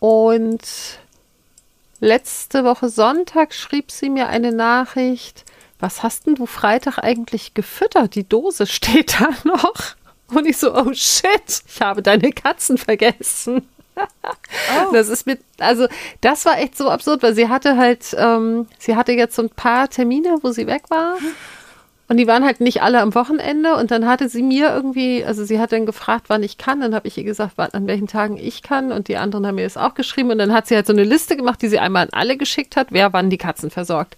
[0.00, 0.62] Und
[2.04, 5.44] letzte Woche Sonntag schrieb sie mir eine Nachricht.
[5.80, 8.14] Was hast denn du Freitag eigentlich gefüttert?
[8.14, 9.96] Die Dose steht da noch.
[10.28, 13.68] Und ich so, oh shit, ich habe deine Katzen vergessen.
[14.92, 15.86] Das ist mit, also
[16.20, 19.50] das war echt so absurd, weil sie hatte halt, ähm, sie hatte jetzt so ein
[19.50, 21.16] paar Termine, wo sie weg war.
[22.06, 23.76] Und die waren halt nicht alle am Wochenende.
[23.76, 26.80] Und dann hatte sie mir irgendwie, also sie hat dann gefragt, wann ich kann.
[26.80, 28.92] Dann habe ich ihr gesagt, wann, an welchen Tagen ich kann.
[28.92, 30.30] Und die anderen haben mir das auch geschrieben.
[30.30, 32.76] Und dann hat sie halt so eine Liste gemacht, die sie einmal an alle geschickt
[32.76, 34.16] hat, wer wann die Katzen versorgt.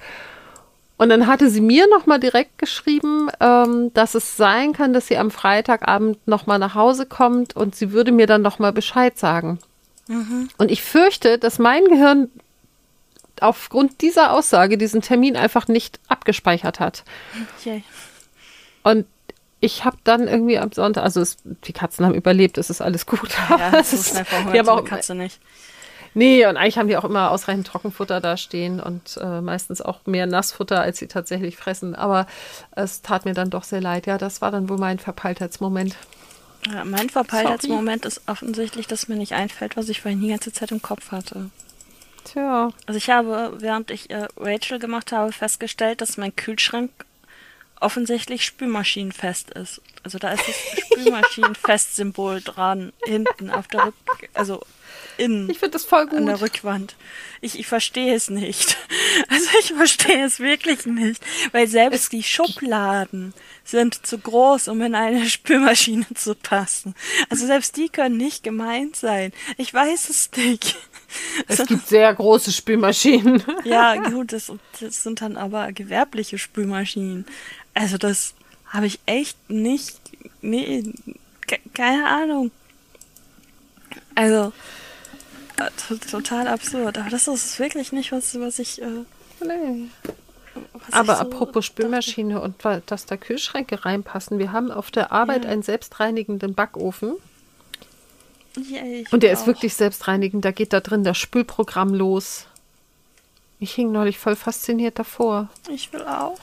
[0.98, 5.18] Und dann hatte sie mir nochmal direkt geschrieben, ähm, dass es sein kann, dass sie
[5.18, 9.58] am Freitagabend nochmal nach Hause kommt und sie würde mir dann nochmal Bescheid sagen.
[10.56, 12.30] Und ich fürchte, dass mein Gehirn
[13.42, 17.04] aufgrund dieser Aussage diesen Termin einfach nicht abgespeichert hat.
[17.58, 17.82] okay.
[18.82, 19.06] Und
[19.60, 23.06] ich habe dann irgendwie am Sonntag, also es, die Katzen haben überlebt, es ist alles
[23.06, 23.30] gut.
[23.48, 25.40] Ja, so ist- die haben auch, Katze nicht.
[26.14, 30.00] Nee, und eigentlich haben die auch immer ausreichend Trockenfutter da stehen und äh, meistens auch
[30.06, 31.94] mehr Nassfutter, als sie tatsächlich fressen.
[31.94, 32.26] Aber
[32.74, 34.06] es tat mir dann doch sehr leid.
[34.06, 35.94] Ja, das war dann wohl mein Verpeiltheitsmoment.
[36.72, 40.70] Ja, mein Verpeiltheitsmoment ist offensichtlich, dass mir nicht einfällt, was ich vorhin die ganze Zeit
[40.70, 41.50] im Kopf hatte.
[42.26, 46.90] Tja, Also ich habe, während ich äh, Rachel gemacht habe, festgestellt, dass mein Kühlschrank
[47.80, 49.80] offensichtlich spülmaschinenfest ist.
[50.02, 53.94] Also da ist das Spülmaschinenfest-Symbol dran, hinten auf der Rück...
[54.34, 54.62] Also
[55.18, 55.50] innen.
[55.50, 56.42] ich finde das voll an der gut.
[56.42, 56.96] Rückwand.
[57.40, 58.76] Ich, ich verstehe es nicht.
[59.28, 61.22] Also ich verstehe es wirklich nicht.
[61.52, 63.32] Weil selbst die Schubladen
[63.64, 66.94] sind zu groß, um in eine Spülmaschine zu passen.
[67.30, 69.32] Also selbst die können nicht gemeint sein.
[69.56, 70.76] Ich weiß es nicht.
[71.48, 73.42] Es gibt sehr große Spülmaschinen.
[73.64, 77.26] Ja, gut, das, das sind dann aber gewerbliche Spülmaschinen.
[77.74, 78.34] Also das
[78.66, 79.98] habe ich echt nicht.
[80.40, 80.92] Nee,
[81.46, 82.50] ke- keine Ahnung.
[84.14, 84.52] Also
[85.58, 86.98] äh, to- total absurd.
[86.98, 88.80] Aber das ist wirklich nicht was, was ich.
[88.82, 88.86] Äh,
[89.44, 89.88] Nee.
[90.72, 94.38] was Aber ich so apropos Spülmaschine und wa- dass da Kühlschränke reinpassen.
[94.38, 95.50] Wir haben auf der Arbeit Ja.
[95.50, 97.12] einen selbstreinigenden Backofen.
[98.56, 99.46] Ja, Und der ist auch.
[99.48, 100.44] wirklich selbstreinigend.
[100.44, 102.46] Da geht da drin das Spülprogramm los.
[103.58, 105.48] Ich hing neulich voll fasziniert davor.
[105.68, 106.38] Ich will auch.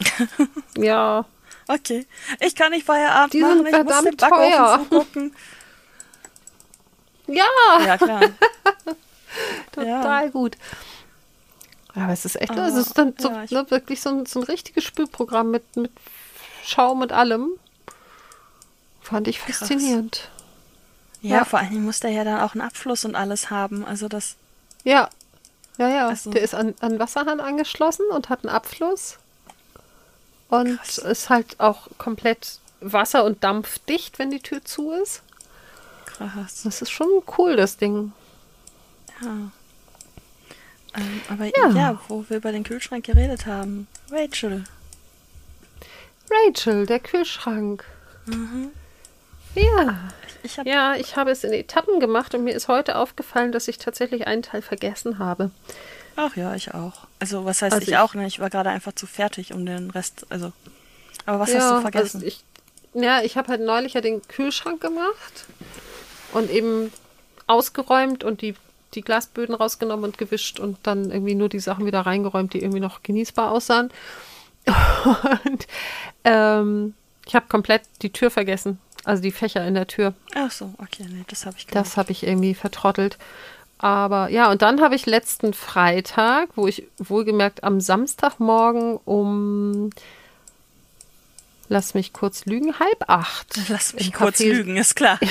[0.76, 1.24] Ja,
[1.66, 2.06] Okay.
[2.40, 3.58] Ich kann nicht Feierabend Die machen.
[3.64, 4.80] sind ich muss den verdammt teuer.
[4.90, 5.34] zugucken.
[7.26, 7.44] ja,
[7.86, 8.20] Ja, klar.
[9.72, 10.56] total gut.
[11.94, 14.40] Aber es ist echt, Aber, es ist dann so, ja, ne, wirklich so ein, so
[14.40, 15.90] ein richtiges Spülprogramm mit, mit
[16.64, 17.48] Schaum und allem.
[19.04, 19.58] Fand ich Krass.
[19.58, 20.28] faszinierend.
[21.20, 21.44] Ja, Ja.
[21.44, 23.84] vor allen Dingen muss der ja dann auch einen Abfluss und alles haben.
[23.84, 24.34] Also das.
[24.82, 25.08] Ja.
[25.78, 26.08] Ja, ja.
[26.08, 29.18] Also- Der ist an, an Wasserhahn angeschlossen und hat einen Abfluss.
[30.48, 30.98] Und Krass.
[30.98, 35.22] ist halt auch komplett wasser- und dampfdicht, wenn die Tür zu ist.
[36.04, 36.62] Krass.
[36.64, 38.12] Das ist schon cool, das Ding.
[39.22, 39.50] Ja.
[40.96, 41.68] Ähm, aber Ja.
[41.70, 42.00] ja.
[42.08, 43.88] wo wir über den Kühlschrank geredet haben.
[44.10, 44.64] Rachel.
[46.30, 47.84] Rachel, der Kühlschrank.
[49.54, 49.98] Ja.
[50.42, 53.66] Ich habe Ja, ich habe es in Etappen gemacht und mir ist heute aufgefallen, dass
[53.68, 55.50] ich tatsächlich einen Teil vergessen habe.
[56.16, 57.06] Ach ja, ich auch.
[57.18, 58.14] Also was heißt Also ich, ich- auch?
[58.14, 58.26] Ne?
[58.26, 60.26] Ich war gerade einfach zu fertig um den Rest.
[60.30, 60.52] Also.
[61.26, 62.16] Aber was hast du vergessen?
[62.18, 62.44] Also ich,
[62.92, 65.46] ja, ich habe halt neulich ja den Kühlschrank gemacht
[66.32, 66.92] und eben
[67.46, 68.54] ausgeräumt und die,
[68.94, 72.80] die Glasböden rausgenommen und gewischt und dann irgendwie nur die Sachen wieder reingeräumt, die irgendwie
[72.80, 73.90] noch genießbar aussahen.
[75.44, 75.66] Und
[76.24, 76.94] ähm,
[77.26, 78.78] ich habe komplett die Tür vergessen.
[79.04, 80.14] Also die Fächer in der Tür.
[80.34, 81.84] Ach so, okay, nee, das habe ich gemacht.
[81.86, 83.18] Das habe ich irgendwie vertrottelt.
[83.78, 89.90] Aber ja, und dann habe ich letzten Freitag, wo ich wohlgemerkt am Samstagmorgen um,
[91.68, 93.60] lass mich kurz lügen, halb acht.
[93.68, 95.18] Lass mich kurz Café- lügen, ist klar.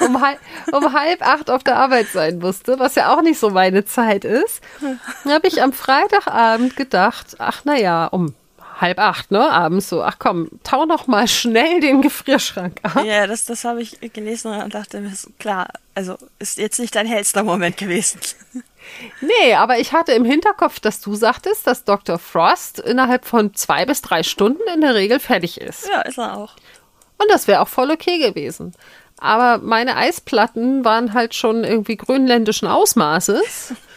[0.00, 0.38] Um halb,
[0.72, 4.24] um halb acht auf der Arbeit sein musste, was ja auch nicht so meine Zeit
[4.24, 4.60] ist,
[5.24, 8.34] habe ich am Freitagabend gedacht, ach naja, um
[8.82, 13.04] halb acht, ne, abends so, ach komm, tau noch mal schnell den Gefrierschrank ab.
[13.04, 16.94] Ja, das, das habe ich gelesen und dachte mir, ist klar, also ist jetzt nicht
[16.94, 18.20] dein hellster Moment gewesen.
[19.20, 22.18] Nee, aber ich hatte im Hinterkopf, dass du sagtest, dass Dr.
[22.18, 25.88] Frost innerhalb von zwei bis drei Stunden in der Regel fertig ist.
[25.88, 26.56] Ja, ist er auch.
[27.16, 28.74] Und das wäre auch voll okay gewesen.
[29.18, 33.72] Aber meine Eisplatten waren halt schon irgendwie grönländischen Ausmaßes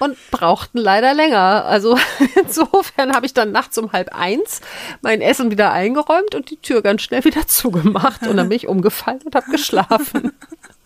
[0.00, 1.64] und brauchten leider länger.
[1.66, 1.96] Also
[2.34, 4.60] insofern habe ich dann nachts um halb eins
[5.02, 8.26] mein Essen wieder eingeräumt und die Tür ganz schnell wieder zugemacht.
[8.26, 10.32] Und dann bin ich umgefallen und habe geschlafen.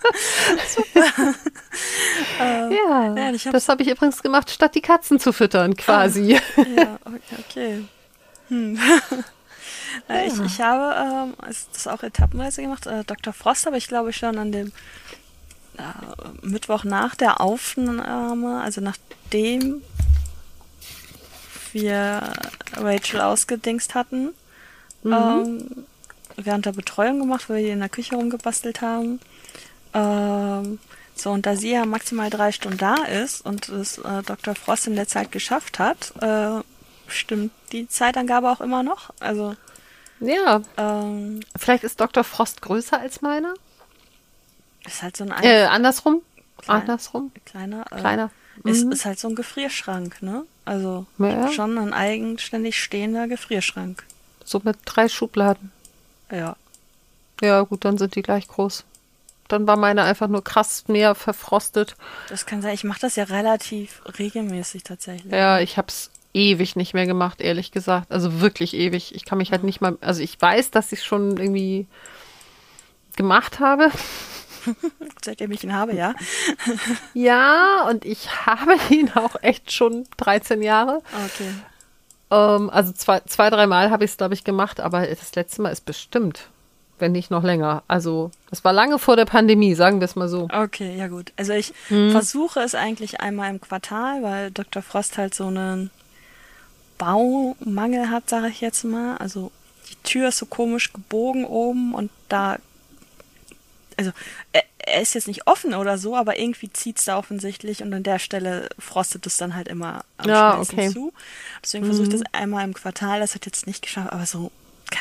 [0.68, 1.34] Super.
[2.70, 6.38] ja, ja das habe ich übrigens gemacht, statt die Katzen zu füttern, quasi.
[6.56, 7.18] Ah, ja, okay.
[7.48, 7.84] okay.
[8.48, 8.76] Hm.
[8.76, 10.24] Ja.
[10.26, 11.34] Ich, ich habe ähm,
[11.72, 13.32] das auch etappenweise gemacht, äh, Dr.
[13.32, 14.72] Frost habe ich glaube ich schon an dem
[16.42, 19.82] Mittwoch nach der Aufnahme, also nachdem
[21.72, 22.32] wir
[22.76, 24.30] Rachel ausgedingst hatten,
[25.02, 25.12] mhm.
[25.12, 25.86] ähm,
[26.36, 29.20] während der Betreuung gemacht, weil wir in der Küche rumgebastelt haben.
[29.92, 30.78] Ähm,
[31.16, 34.54] so, und da sie ja maximal drei Stunden da ist und es äh, Dr.
[34.54, 36.62] Frost in der Zeit geschafft hat, äh,
[37.06, 39.10] stimmt die Zeitangabe auch immer noch.
[39.20, 39.54] Also.
[40.20, 40.62] Ja.
[40.76, 42.24] Ähm, Vielleicht ist Dr.
[42.24, 43.54] Frost größer als meine?
[44.86, 45.32] Ist halt so ein.
[45.42, 46.22] Äh, andersrum?
[46.58, 47.32] Klein, andersrum?
[47.44, 47.84] Kleiner.
[47.90, 48.30] Äh, Kleiner.
[48.62, 48.92] Ist, mhm.
[48.92, 50.44] ist halt so ein Gefrierschrank, ne?
[50.64, 51.50] Also ja.
[51.50, 54.04] schon ein eigenständig stehender Gefrierschrank.
[54.44, 55.72] So mit drei Schubladen.
[56.30, 56.56] Ja.
[57.42, 58.84] Ja, gut, dann sind die gleich groß.
[59.48, 61.96] Dann war meine einfach nur krass mehr verfrostet.
[62.28, 62.74] Das kann sein.
[62.74, 65.32] Ich mache das ja relativ regelmäßig tatsächlich.
[65.32, 68.10] Ja, ich hab's ewig nicht mehr gemacht, ehrlich gesagt.
[68.10, 69.14] Also wirklich ewig.
[69.14, 71.86] Ich kann mich halt nicht mal, also ich weiß, dass ich schon irgendwie
[73.16, 73.90] gemacht habe.
[75.24, 76.14] Seitdem ich ihn habe, ja.
[77.14, 81.02] ja, und ich habe ihn auch echt schon 13 Jahre.
[81.26, 81.50] Okay.
[82.30, 85.62] Ähm, also zwei, zwei drei Mal habe ich es, glaube ich, gemacht, aber das letzte
[85.62, 86.48] Mal ist bestimmt,
[86.98, 87.82] wenn nicht noch länger.
[87.88, 90.48] Also das war lange vor der Pandemie, sagen wir es mal so.
[90.52, 91.32] Okay, ja gut.
[91.36, 92.10] Also ich hm.
[92.10, 94.82] versuche es eigentlich einmal im Quartal, weil Dr.
[94.82, 95.90] Frost halt so einen
[96.98, 99.16] Baumangel hat, sage ich jetzt mal.
[99.18, 99.50] Also
[99.90, 102.58] die Tür ist so komisch gebogen oben und da
[103.96, 104.12] also
[104.52, 107.92] er, er, ist jetzt nicht offen oder so, aber irgendwie zieht es da offensichtlich und
[107.92, 110.90] an der Stelle frostet es dann halt immer am ja, okay.
[110.90, 111.12] zu.
[111.62, 111.88] Deswegen mhm.
[111.88, 114.52] versuche ich das einmal im Quartal, das hat jetzt nicht geschafft, aber so,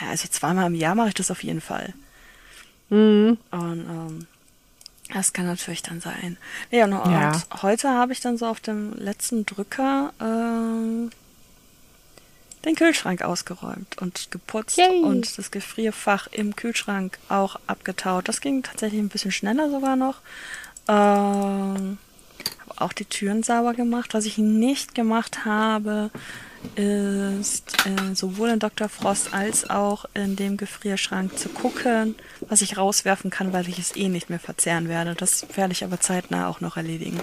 [0.09, 1.93] also zweimal im Jahr mache ich das auf jeden Fall.
[2.89, 3.37] Mhm.
[3.51, 4.27] Und ähm,
[5.13, 6.37] das kann natürlich dann sein.
[6.71, 7.31] Ja, und, ja.
[7.31, 11.09] und heute habe ich dann so auf dem letzten Drücker äh,
[12.65, 15.01] den Kühlschrank ausgeräumt und geputzt Yay.
[15.01, 18.27] und das Gefrierfach im Kühlschrank auch abgetaut.
[18.27, 20.17] Das ging tatsächlich ein bisschen schneller sogar noch.
[20.87, 21.97] Ähm,
[22.59, 24.13] habe auch die Türen sauber gemacht.
[24.13, 26.09] Was ich nicht gemacht habe,
[26.75, 28.87] ist äh, sowohl in Dr.
[28.89, 32.15] Frost als auch in dem Gefrierschrank zu gucken,
[32.47, 35.15] was ich rauswerfen kann, weil ich es eh nicht mehr verzehren werde.
[35.15, 37.19] Das werde ich aber zeitnah auch noch erledigen.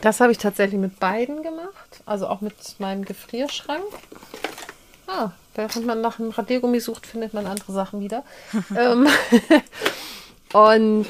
[0.00, 3.84] Das habe ich tatsächlich mit beiden gemacht, also auch mit meinem Gefrierschrank.
[5.06, 8.24] Ah, während man nach einem Radiergummi sucht, findet man andere Sachen wieder.
[8.76, 9.06] ähm,
[10.52, 11.06] und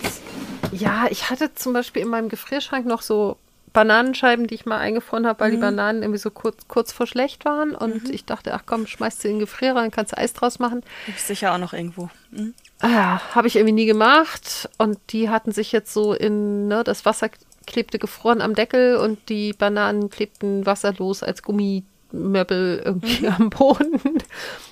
[0.73, 3.37] ja, ich hatte zum Beispiel in meinem Gefrierschrank noch so
[3.73, 5.55] Bananenscheiben, die ich mal eingefroren habe, weil mhm.
[5.55, 7.75] die Bananen irgendwie so kurz, kurz vor schlecht waren.
[7.75, 8.13] Und mhm.
[8.13, 10.83] ich dachte, ach komm, schmeißt sie in den Gefrierer, dann kannst du Eis draus machen.
[11.07, 12.11] Gibt sicher auch noch irgendwo.
[12.31, 12.55] Mhm.
[12.81, 14.69] Ah, habe ich irgendwie nie gemacht.
[14.79, 17.31] Und die hatten sich jetzt so in ne, das Wasser
[17.67, 23.35] klebte gefroren am Deckel und die Bananen klebten wasserlos als Gummimöbel irgendwie mhm.
[23.39, 24.01] am Boden.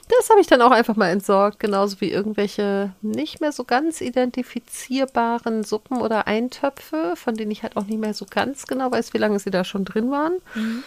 [0.09, 4.01] Das habe ich dann auch einfach mal entsorgt, genauso wie irgendwelche nicht mehr so ganz
[4.01, 9.15] identifizierbaren Suppen oder Eintöpfe, von denen ich halt auch nicht mehr so ganz genau weiß,
[9.15, 10.35] wie lange sie da schon drin waren.
[10.55, 10.83] Mhm.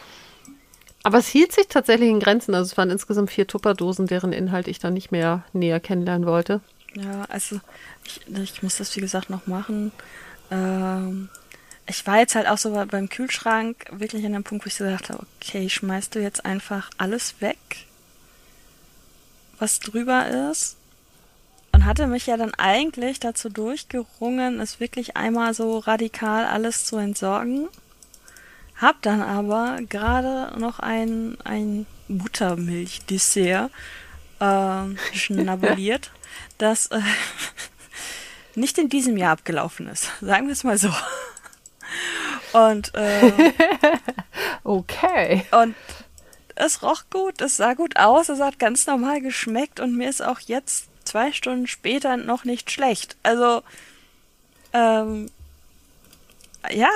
[1.03, 2.55] Aber es hielt sich tatsächlich in Grenzen.
[2.55, 6.61] Also es waren insgesamt vier Tupperdosen, deren Inhalt ich dann nicht mehr näher kennenlernen wollte.
[6.95, 7.59] Ja, also
[8.05, 9.91] ich, ich muss das wie gesagt noch machen.
[10.49, 11.29] Ähm,
[11.85, 14.85] ich war jetzt halt auch so beim Kühlschrank wirklich an dem Punkt, wo ich so
[14.85, 17.57] dachte, okay, schmeißt du jetzt einfach alles weg,
[19.59, 20.77] was drüber ist?
[21.73, 26.97] Und hatte mich ja dann eigentlich dazu durchgerungen, es wirklich einmal so radikal alles zu
[26.97, 27.67] entsorgen.
[28.79, 33.71] Hab dann aber gerade noch ein, ein Buttermilch-Dessert
[34.39, 36.11] äh, schnabuliert,
[36.59, 37.01] das äh,
[38.55, 40.11] nicht in diesem Jahr abgelaufen ist.
[40.21, 40.93] Sagen wir es mal so.
[42.53, 43.31] Und äh,
[44.63, 45.45] okay.
[45.51, 45.75] Und
[46.55, 50.23] es roch gut, es sah gut aus, es hat ganz normal geschmeckt und mir ist
[50.23, 53.17] auch jetzt zwei Stunden später noch nicht schlecht.
[53.23, 53.63] Also
[54.71, 55.29] ähm,
[56.71, 56.89] ja,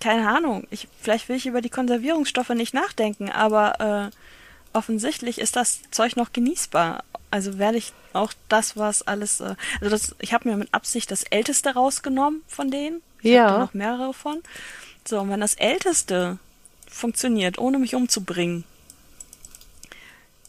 [0.00, 0.66] keine Ahnung.
[0.70, 6.16] Ich, vielleicht will ich über die Konservierungsstoffe nicht nachdenken, aber äh, offensichtlich ist das Zeug
[6.16, 7.04] noch genießbar.
[7.30, 9.40] Also werde ich auch das, was alles.
[9.40, 13.02] Äh, also das, ich habe mir mit Absicht das Älteste rausgenommen von denen.
[13.22, 13.50] Ich ja.
[13.50, 14.42] habe noch mehrere von.
[15.06, 16.38] So, und wenn das Älteste
[16.88, 18.64] funktioniert, ohne mich umzubringen,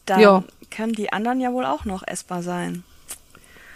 [0.06, 0.44] dann ja.
[0.70, 2.84] können die anderen ja wohl auch noch essbar sein.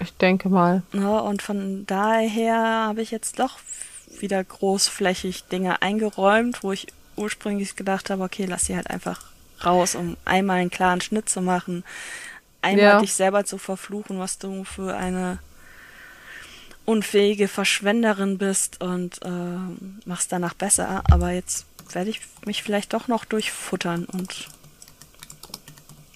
[0.00, 0.82] Ich denke mal.
[0.92, 1.22] Ne?
[1.22, 3.58] Und von daher habe ich jetzt doch
[4.20, 9.22] wieder großflächig Dinge eingeräumt, wo ich ursprünglich gedacht habe, okay, lass sie halt einfach
[9.64, 11.84] raus, um einmal einen klaren Schnitt zu machen,
[12.62, 13.00] einmal Ja.
[13.00, 15.38] dich selber zu verfluchen, was du für eine
[16.88, 21.03] unfähige Verschwenderin bist und ähm, machst danach besser.
[21.11, 24.48] Aber jetzt werde ich mich vielleicht doch noch durchfuttern und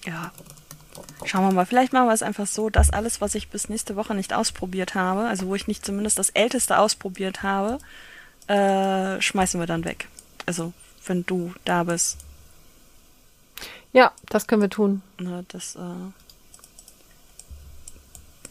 [0.05, 0.31] ja,
[1.25, 1.65] schauen wir mal.
[1.67, 4.95] Vielleicht machen wir es einfach so, dass alles, was ich bis nächste Woche nicht ausprobiert
[4.95, 7.77] habe, also wo ich nicht zumindest das Älteste ausprobiert habe,
[8.47, 10.07] äh, schmeißen wir dann weg.
[10.47, 10.73] Also
[11.05, 12.17] wenn du da bist,
[13.93, 15.03] Ja, das können wir tun.
[15.19, 16.11] ne, das äh,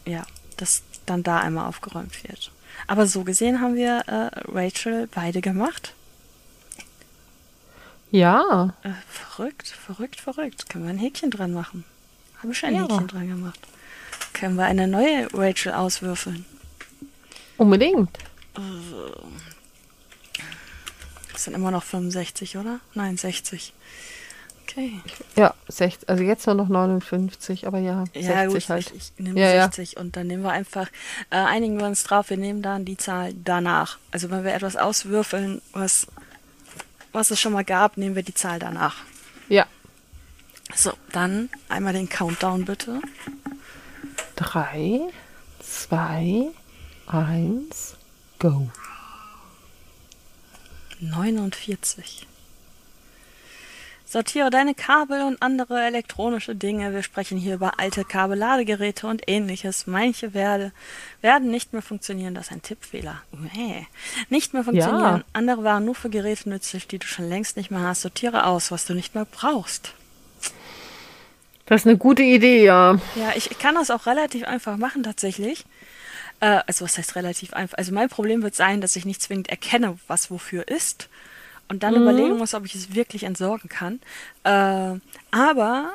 [0.09, 0.25] ja,
[0.57, 2.51] dass dann da einmal aufgeräumt wird.
[2.87, 5.93] Aber so gesehen haben wir äh, Rachel beide gemacht.
[8.11, 8.73] Ja.
[8.83, 10.69] Äh, verrückt, verrückt, verrückt.
[10.69, 11.83] Können wir ein Häkchen dran machen?
[12.41, 12.83] Habe ich ein Ja.
[12.83, 13.59] Häkchen dran gemacht.
[14.33, 16.45] Können wir eine neue Rachel auswürfeln?
[17.57, 18.17] Unbedingt.
[21.31, 22.79] Das sind immer noch 65, oder?
[22.93, 23.73] Nein, 60.
[24.63, 24.99] Okay.
[25.35, 28.93] Ja, 60, also jetzt nur noch 59, aber ja, Ja, 60 gut, halt.
[28.95, 29.63] ich, ich nehme Ja, ja.
[29.65, 30.87] 60 und dann nehmen wir einfach,
[31.29, 33.97] äh, einigen wir uns drauf, wir nehmen dann die Zahl danach.
[34.11, 36.07] Also wenn wir etwas auswürfeln, was,
[37.11, 38.95] was es schon mal gab, nehmen wir die Zahl danach.
[39.49, 39.65] Ja.
[40.73, 43.01] So, dann einmal den Countdown bitte.
[44.35, 45.01] Drei,
[45.59, 46.47] zwei,
[47.05, 47.95] eins,
[48.39, 48.69] go.
[50.99, 52.25] 49.
[54.13, 56.93] Sortiere deine Kabel und andere elektronische Dinge.
[56.93, 59.87] Wir sprechen hier über alte Kabelladegeräte und ähnliches.
[59.87, 60.71] Manche werde,
[61.21, 62.35] werden nicht mehr funktionieren.
[62.35, 63.23] Das ist ein Tippfehler.
[63.33, 63.87] Uäh.
[64.29, 65.17] Nicht mehr funktionieren.
[65.17, 65.23] Ja.
[65.33, 68.03] Andere waren nur für Geräte nützlich, die du schon längst nicht mehr hast.
[68.03, 69.95] Sortiere aus, was du nicht mehr brauchst.
[71.65, 72.99] Das ist eine gute Idee, ja.
[73.15, 75.65] Ja, ich kann das auch relativ einfach machen tatsächlich.
[76.39, 77.79] Äh, also was heißt relativ einfach?
[77.79, 81.09] Also mein Problem wird sein, dass ich nicht zwingend erkenne, was wofür ist
[81.67, 83.99] und dann überlegen muss, ob ich es wirklich entsorgen kann.
[84.43, 84.99] Äh,
[85.31, 85.91] aber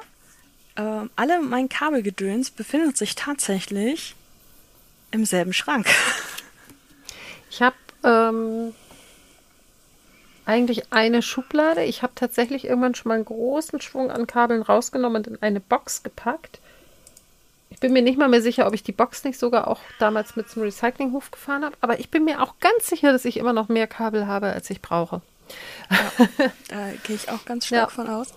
[0.77, 4.15] äh, alle mein Kabelgedöns befindet sich tatsächlich
[5.11, 5.87] im selben Schrank.
[7.51, 8.75] Ich habe ähm,
[10.45, 11.85] eigentlich eine Schublade.
[11.85, 15.61] Ich habe tatsächlich irgendwann schon mal einen großen Schwung an Kabeln rausgenommen und in eine
[15.61, 16.61] Box gepackt.
[17.71, 20.37] Ich bin mir nicht mal mehr sicher, ob ich die Box nicht sogar auch damals
[20.37, 21.77] mit zum Recyclinghof gefahren habe.
[21.81, 24.71] Aber ich bin mir auch ganz sicher, dass ich immer noch mehr Kabel habe, als
[24.71, 25.21] ich brauche.
[26.69, 27.95] Da gehe ich auch ganz stark Ja.
[27.95, 28.29] von aus.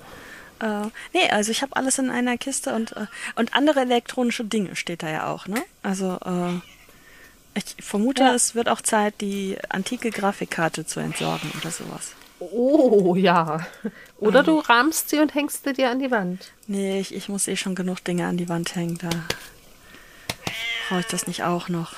[0.60, 4.76] Äh, nee, also ich habe alles in einer Kiste und, äh, und andere elektronische Dinge
[4.76, 5.62] steht da ja auch, ne?
[5.84, 6.60] Also äh,
[7.56, 8.34] ich vermute, Ja.
[8.36, 12.14] es wird auch Zeit, die antike Grafikkarte zu entsorgen oder sowas.
[12.40, 13.66] Oh ja.
[14.18, 16.52] Oder du rahmst sie und hängst sie dir an die Wand.
[16.68, 19.10] Nee, ich, ich muss eh schon genug Dinge an die Wand hängen, da
[20.90, 21.94] brauche ich das nicht auch noch.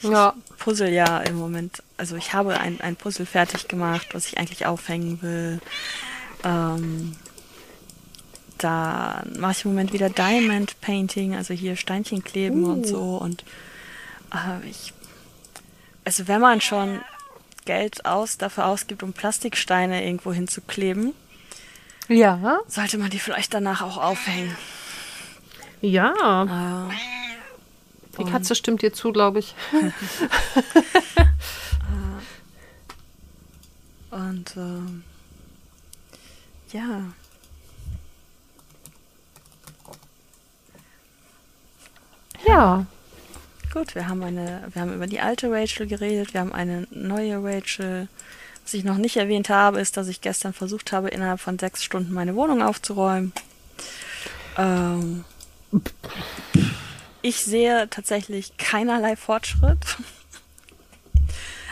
[0.00, 0.34] Ja.
[0.58, 1.82] Puzzle ja im Moment.
[1.96, 5.60] Also ich habe ein, ein Puzzle fertig gemacht, was ich eigentlich aufhängen will.
[6.44, 7.16] Ähm,
[8.58, 13.16] da mache ich im Moment wieder Diamond Painting, also hier Steinchen kleben und so.
[13.16, 13.44] Und
[14.32, 14.92] äh, ich,
[16.04, 17.00] also wenn man schon
[17.64, 21.12] Geld aus dafür ausgibt, um Plastiksteine irgendwo hinzukleben,
[22.08, 22.58] Ja.
[22.66, 24.56] sollte man die vielleicht danach auch aufhängen.
[25.80, 26.88] Ja.
[26.90, 26.94] Äh,
[28.18, 29.54] Die Katze stimmt dir zu, glaube ich.
[34.10, 35.04] Und ähm,
[36.72, 37.02] ja.
[42.46, 42.86] Ja.
[43.72, 47.42] Gut, wir haben eine, wir haben über die alte Rachel geredet, wir haben eine neue
[47.42, 48.08] Rachel.
[48.64, 51.82] Was ich noch nicht erwähnt habe, ist, dass ich gestern versucht habe, innerhalb von sechs
[51.82, 53.32] Stunden meine Wohnung aufzuräumen.
[54.56, 55.24] Ähm,
[57.22, 59.96] ich sehe tatsächlich keinerlei Fortschritt.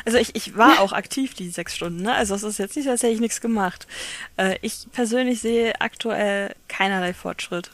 [0.05, 2.15] Also ich, ich war auch aktiv die sechs Stunden, ne?
[2.15, 3.89] Also es ist jetzt nicht, als hätte ich nichts gemacht.
[4.37, 7.71] Äh, ich persönlich sehe aktuell keinerlei Fortschritt.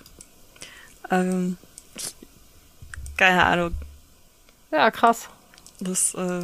[1.10, 1.58] Ähm,
[1.94, 2.14] ich,
[3.18, 3.74] keine Ahnung,
[4.70, 5.28] Ja, krass.
[5.78, 6.42] das, äh,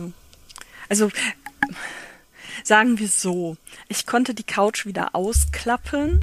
[0.91, 1.11] also
[2.65, 3.57] sagen wir so,
[3.89, 6.21] ich konnte die Couch wieder ausklappen.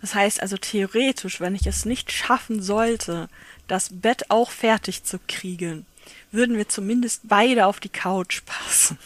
[0.00, 3.28] Das heißt also theoretisch, wenn ich es nicht schaffen sollte,
[3.68, 5.86] das Bett auch fertig zu kriegen,
[6.32, 8.98] würden wir zumindest beide auf die Couch passen.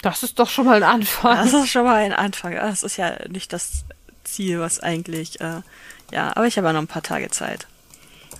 [0.00, 1.36] Das ist doch schon mal ein Anfang.
[1.36, 2.54] Das ist schon mal ein Anfang.
[2.54, 3.84] Das ist ja nicht das
[4.24, 5.62] Ziel, was eigentlich, äh,
[6.10, 7.68] ja, aber ich habe ja noch ein paar Tage Zeit.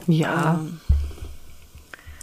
[0.08, 0.54] ja.
[0.54, 0.80] Ähm,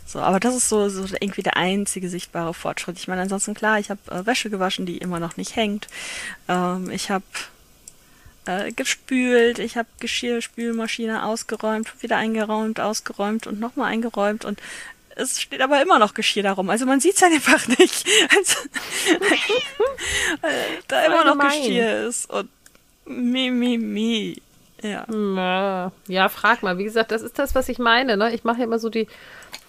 [0.06, 2.98] so, aber das ist so, so irgendwie der einzige sichtbare Fortschritt.
[2.98, 5.88] Ich meine, ansonsten klar, ich habe äh, Wäsche gewaschen, die immer noch nicht hängt.
[6.48, 7.24] Ähm, ich habe
[8.50, 14.60] äh, gespült, ich habe Geschirrspülmaschine ausgeräumt, wieder eingeräumt, ausgeräumt und nochmal eingeräumt und
[15.16, 16.70] es steht aber immer noch Geschirr darum.
[16.70, 18.06] Also man sieht es einfach nicht.
[18.36, 18.56] Also,
[20.88, 21.62] da immer noch gemein.
[21.62, 22.50] Geschirr ist und
[23.06, 24.42] mi, mi, mi.
[24.82, 25.92] Ja.
[26.08, 26.78] ja, frag mal.
[26.78, 28.16] Wie gesagt, das ist das, was ich meine.
[28.16, 28.34] Ne?
[28.34, 29.10] Ich mache ja immer so die,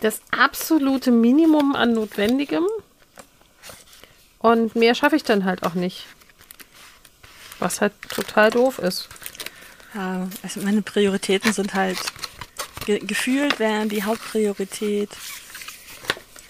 [0.00, 2.64] das absolute Minimum an Notwendigem.
[4.38, 6.06] Und mehr schaffe ich dann halt auch nicht.
[7.60, 9.08] Was halt total doof ist.
[9.94, 11.98] Ja, also meine Prioritäten sind halt
[12.86, 15.10] ge gefühlt wären die Hauptpriorität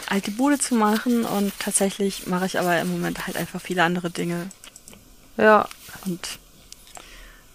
[0.06, 4.10] alte Bude zu machen und tatsächlich mache ich aber im Moment halt einfach viele andere
[4.10, 4.48] Dinge.
[5.36, 5.68] Ja.
[6.04, 6.38] Und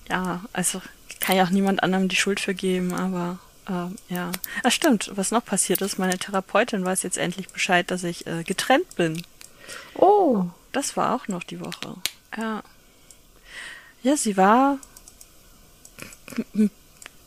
[0.10, 0.82] ja, also
[1.20, 4.32] kann ja auch niemand anderem die Schuld vergeben, aber äh, ja.
[4.64, 8.44] Ah, stimmt, was noch passiert ist, meine Therapeutin weiß jetzt endlich Bescheid, dass ich äh,
[8.44, 9.22] getrennt bin.
[9.96, 10.46] Oh.
[10.72, 11.96] Das war auch noch die Woche.
[12.38, 12.62] Ja.
[14.06, 14.78] Ja, sie war
[16.54, 16.70] ein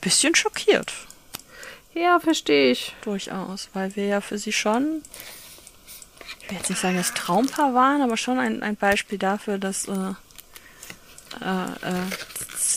[0.00, 0.92] bisschen schockiert.
[1.92, 2.94] Ja, verstehe ich.
[3.02, 5.02] Durchaus, weil wir ja für sie schon,
[6.40, 9.88] ich will jetzt nicht sagen, das Traumpaar waren, aber schon ein, ein Beispiel dafür, dass
[9.88, 10.12] äh,
[11.40, 12.06] äh, äh,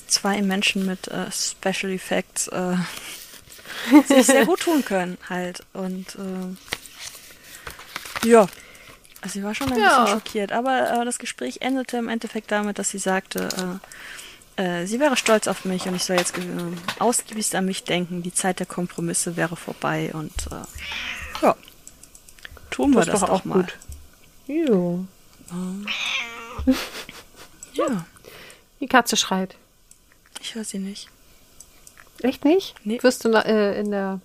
[0.08, 2.78] zwei Menschen mit äh, Special Effects äh,
[4.08, 5.64] sich sehr gut tun können halt.
[5.74, 6.56] Und äh,
[8.28, 8.47] ja,
[9.22, 10.03] also sie war schon ein ja.
[10.03, 13.80] bisschen schockiert, aber äh, das Gespräch endete im Endeffekt damit, dass sie sagte,
[14.57, 16.41] äh, äh, sie wäre stolz auf mich und ich soll jetzt äh,
[16.99, 18.24] ausgiebig an mich denken.
[18.24, 21.55] Die Zeit der Kompromisse wäre vorbei und äh, ja,
[22.69, 23.61] tun wir das, das doch, auch mal.
[23.61, 23.78] Gut.
[24.47, 25.05] Jo.
[27.74, 28.05] Ja.
[28.80, 29.55] Die Katze schreit.
[30.41, 31.09] Ich höre sie nicht.
[32.22, 32.76] Echt nicht?
[32.84, 33.01] Nee.
[33.01, 34.19] Wirst du äh, in der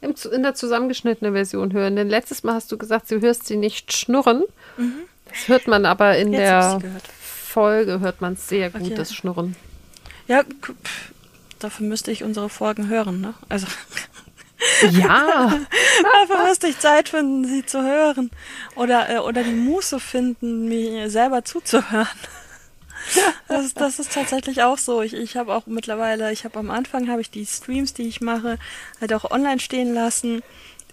[0.00, 1.96] in der zusammengeschnittenen Version hören.
[1.96, 4.44] Denn letztes Mal hast du gesagt, du hörst sie nicht schnurren.
[4.76, 5.02] Mhm.
[5.28, 6.80] Das hört man aber in Jetzt der
[7.20, 8.94] Folge, hört man sehr gut, okay.
[8.94, 9.56] das Schnurren.
[10.28, 11.12] Ja, pff,
[11.58, 13.34] dafür müsste ich unsere Folgen hören, ne?
[13.48, 13.66] Also.
[14.90, 15.58] Ja.
[16.28, 18.30] dafür müsste ich Zeit finden, sie zu hören.
[18.74, 22.08] Oder, äh, oder die Muße finden, mir selber zuzuhören.
[23.48, 25.02] Das, das ist tatsächlich auch so.
[25.02, 28.20] Ich, ich habe auch mittlerweile, ich habe am Anfang habe ich die Streams, die ich
[28.20, 28.58] mache,
[29.00, 30.42] halt auch online stehen lassen.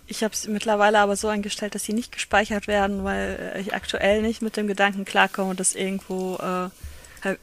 [0.05, 4.21] Ich habe es mittlerweile aber so eingestellt, dass sie nicht gespeichert werden, weil ich aktuell
[4.21, 6.69] nicht mit dem Gedanken klarkomme, dass irgendwo äh,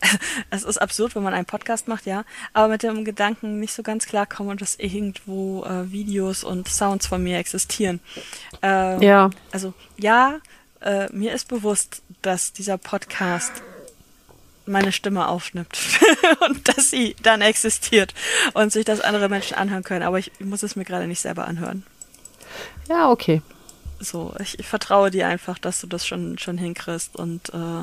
[0.51, 3.83] es ist absurd, wenn man einen Podcast macht, ja, aber mit dem Gedanken nicht so
[3.83, 8.01] ganz klarkomme, dass irgendwo äh, Videos und Sounds von mir existieren.
[8.63, 9.31] Äh, ja.
[9.53, 10.39] Also ja,
[10.81, 13.63] äh, mir ist bewusst, dass dieser Podcast
[14.71, 15.79] meine Stimme aufnimmt
[16.49, 18.15] und dass sie dann existiert
[18.55, 20.03] und sich das andere Menschen anhören können.
[20.03, 21.85] Aber ich, muss es mir gerade nicht selber anhören.
[22.89, 23.43] Ja, okay.
[23.99, 27.83] So, ich, ich, vertraue dir einfach, dass du das schon, schon hinkriegst und äh,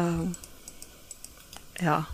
[0.00, 2.06] äh, ja.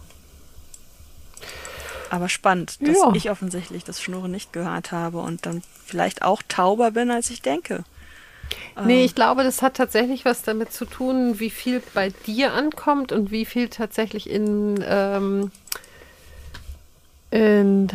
[2.10, 3.12] Aber spannend, dass ja.
[3.14, 7.42] ich offensichtlich das Schnurren nicht gehört habe und dann vielleicht auch tauber bin, als ich
[7.42, 7.84] denke.
[8.84, 9.04] Nee, ähm.
[9.04, 13.30] ich glaube, das hat tatsächlich was damit zu tun, wie viel bei dir ankommt und
[13.30, 15.50] wie viel tatsächlich in, ähm,
[17.30, 17.88] in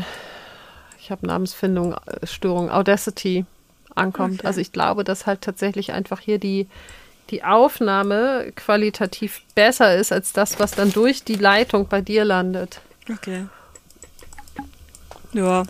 [1.00, 3.46] ich habe Namensfindung, äh, Störung, Audacity
[3.96, 4.40] ankommt.
[4.40, 4.48] Okay.
[4.48, 6.68] Also ich glaube, dass halt tatsächlich einfach hier die,
[7.30, 12.82] die Aufnahme qualitativ besser ist als das, was dann durch die Leitung bei dir landet.
[13.12, 13.46] Okay.
[15.34, 15.64] Ja.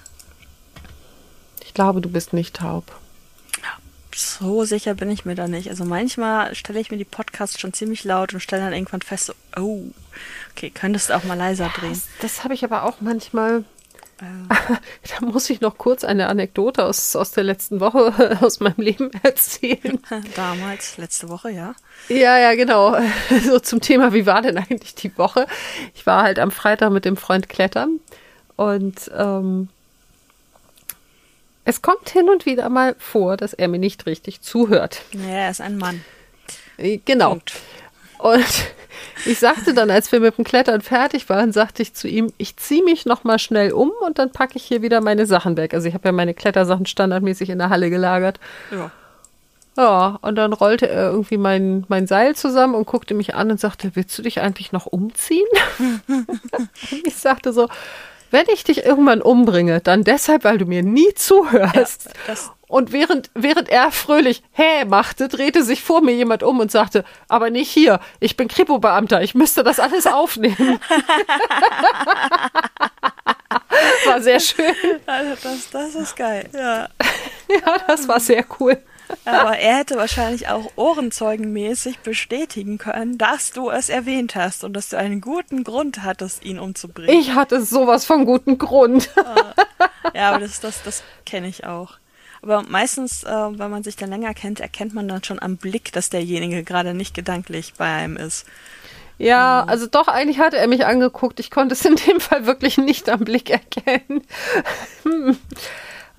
[1.64, 3.00] Ich glaube, du bist nicht taub
[4.20, 5.70] so sicher bin ich mir da nicht.
[5.70, 9.28] Also manchmal stelle ich mir die Podcasts schon ziemlich laut und stelle dann irgendwann fest,
[9.28, 9.84] so, oh,
[10.52, 11.94] okay, könntest du auch mal leiser drehen.
[11.94, 13.64] Das, das habe ich aber auch manchmal.
[14.20, 14.76] Äh.
[15.20, 19.10] da muss ich noch kurz eine Anekdote aus, aus der letzten Woche aus meinem Leben
[19.24, 20.00] erzählen.
[20.36, 21.74] Damals, letzte Woche, ja.
[22.10, 22.98] Ja, ja, genau.
[23.46, 25.48] So zum Thema, wie war denn eigentlich die Woche?
[25.96, 28.00] Ich war halt am Freitag mit dem Freund klettern
[28.58, 29.70] und ähm,
[31.70, 35.04] es kommt hin und wieder mal vor, dass er mir nicht richtig zuhört.
[35.12, 36.04] Ja, er ist ein Mann.
[36.78, 37.30] Äh, genau.
[37.30, 37.54] Punkt.
[38.18, 38.74] Und
[39.28, 42.58] ich sagte dann, als wir mit dem Klettern fertig waren, sagte ich zu ihm, ich
[42.58, 45.76] ziehe mich noch mal schnell um und dann packe ich hier wieder meine Sachen weg.
[45.76, 48.40] Also ich habe ja meine Klettersachen standardmäßig in der Halle gelagert.
[48.72, 48.92] Ja.
[49.78, 53.60] Ja, und dann rollte er irgendwie mein, mein Seil zusammen und guckte mich an und
[53.60, 55.48] sagte, willst du dich eigentlich noch umziehen?
[57.06, 57.70] ich sagte so,
[58.32, 62.10] wenn ich dich irgendwann umbringe, dann deshalb, weil du mir nie zuhörst.
[62.28, 62.36] Ja,
[62.70, 67.04] und während, während er fröhlich hä machte, drehte sich vor mir jemand um und sagte,
[67.28, 70.80] aber nicht hier, ich bin Kripo-Beamter, ich müsste das alles aufnehmen.
[74.06, 74.76] war sehr schön.
[75.08, 76.88] Also das, das ist geil, ja.
[77.50, 78.78] ja, das war sehr cool.
[79.26, 84.90] Aber er hätte wahrscheinlich auch ohrenzeugenmäßig bestätigen können, dass du es erwähnt hast und dass
[84.90, 87.20] du einen guten Grund hattest, ihn umzubringen.
[87.20, 89.10] Ich hatte sowas von guten Grund.
[90.14, 91.98] Ja, aber das, das, das kenne ich auch.
[92.42, 95.92] Aber meistens, äh, wenn man sich dann länger kennt, erkennt man dann schon am Blick,
[95.92, 98.46] dass derjenige gerade nicht gedanklich bei einem ist.
[99.18, 101.42] Ja, also doch, eigentlich hatte er mich angeguckt.
[101.42, 104.22] Ich konnte es in dem Fall wirklich nicht am Blick erkennen.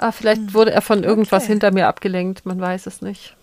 [0.00, 0.08] Hm.
[0.08, 1.52] Ah, vielleicht wurde er von irgendwas Okay.
[1.52, 3.34] hinter mir abgelenkt, man weiß es nicht.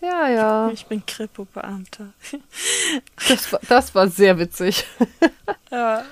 [0.00, 2.08] ja, ja, Ich bin Kripo-Beamter.
[3.28, 4.84] das, war- das war sehr witzig.
[5.70, 6.02] Ja.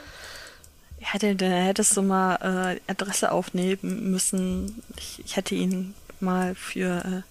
[1.00, 2.34] Ja, dann dann hättest du mal
[2.76, 4.82] äh, Adresse aufnehmen müssen.
[4.98, 7.22] Ich, ich hätte ihn mal für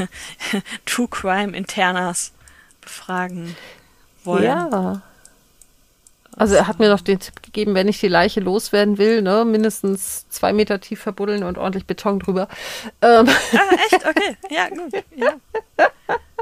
[0.00, 0.06] äh,
[0.86, 2.32] True Crime Internas
[2.80, 3.56] befragen
[4.24, 4.42] wollen.
[4.44, 5.02] Ja.
[6.36, 9.44] Also er hat mir noch den Tipp gegeben, wenn ich die Leiche loswerden will, ne,
[9.44, 12.48] mindestens zwei Meter tief verbuddeln und ordentlich Beton drüber.
[13.02, 14.06] Ähm, Ah, echt?
[14.06, 14.36] Okay.
[14.50, 15.04] Ja, gut.
[15.16, 15.34] Ja.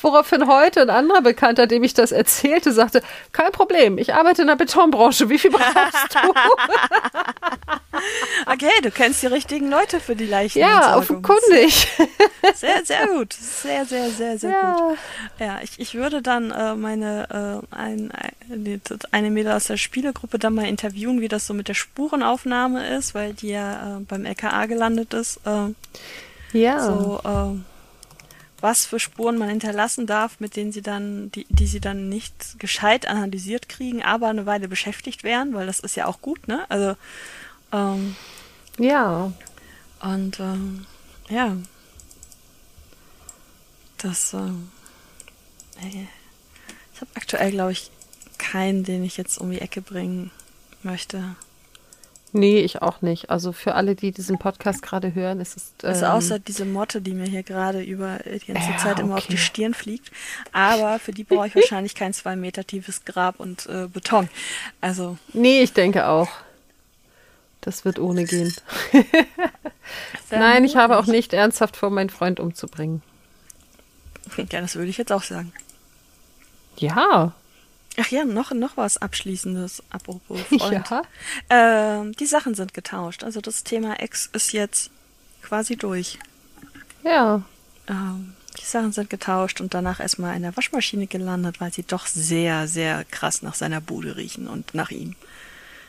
[0.00, 3.02] woraufhin heute ein anderer Bekannter, dem ich das erzählte, sagte,
[3.32, 6.34] kein Problem, ich arbeite in der Betonbranche, wie viel brauchst du?
[8.46, 10.58] Okay, du kennst die richtigen Leute für die Leichen.
[10.58, 11.86] ja, offenkundig.
[12.54, 13.32] Sehr, sehr gut.
[13.32, 14.72] Sehr, sehr, sehr, sehr Ja.
[14.76, 14.98] gut.
[15.38, 18.80] Ja, ich, ich würde dann äh, meine äh, ein, ein,
[19.12, 23.14] eine Mädel aus der Spielegruppe dann mal interviewen, wie das so mit der Spurenaufnahme ist,
[23.14, 25.38] weil die ja äh, beim LKA gelandet ist.
[25.46, 25.72] Äh,
[26.58, 26.80] Ja.
[26.80, 27.58] So, äh,
[28.62, 32.58] was für Spuren man hinterlassen darf, mit denen sie dann, die, die sie dann nicht
[32.58, 36.64] gescheit analysiert kriegen, aber eine Weile beschäftigt werden, weil das ist ja auch gut, ne?
[36.70, 36.96] Also
[37.72, 38.16] ähm,
[38.78, 39.32] Ja.
[40.00, 40.86] und ähm,
[41.28, 41.56] ja.
[43.98, 44.70] Das, ähm,
[45.80, 46.06] äh,
[46.94, 47.90] ich habe aktuell, glaube ich,
[48.38, 50.30] keinen, den ich jetzt um die Ecke bringen
[50.82, 51.36] möchte.
[52.34, 53.28] Nee, ich auch nicht.
[53.30, 55.72] Also für alle, die diesen Podcast gerade hören, ist es.
[55.82, 59.16] Ähm, Also außer diese Motte, die mir hier gerade über die ganze Ja, Zeit immer
[59.16, 59.42] auf die okay.
[59.42, 60.10] Stirn fliegt.
[60.52, 64.30] Aber für die brauche ich wahrscheinlich kein zwei Meter tiefes Grab und äh, Beton.
[64.80, 66.28] Also, Nee, ich denke auch.
[67.60, 68.52] Das wird ohne gehen.
[70.30, 73.02] Nein, ich habe auch nicht ernsthaft vor, meinen Freund umzubringen.
[74.36, 75.52] Ja, das würde ich jetzt auch sagen.
[76.78, 77.32] Ja.
[77.98, 80.88] Ach ja, noch, noch was Abschließendes, apropos Freund.
[80.90, 81.02] Ja.
[81.50, 83.22] Ähm, die Sachen sind getauscht.
[83.24, 84.90] Also das Thema Ex ist jetzt
[85.42, 86.18] quasi durch.
[87.04, 87.42] Ja.
[87.88, 92.06] Ähm, die Sachen sind getauscht und danach erstmal in der Waschmaschine gelandet, weil sie doch
[92.06, 95.14] sehr, sehr krass nach seiner Bude riechen und nach ihm.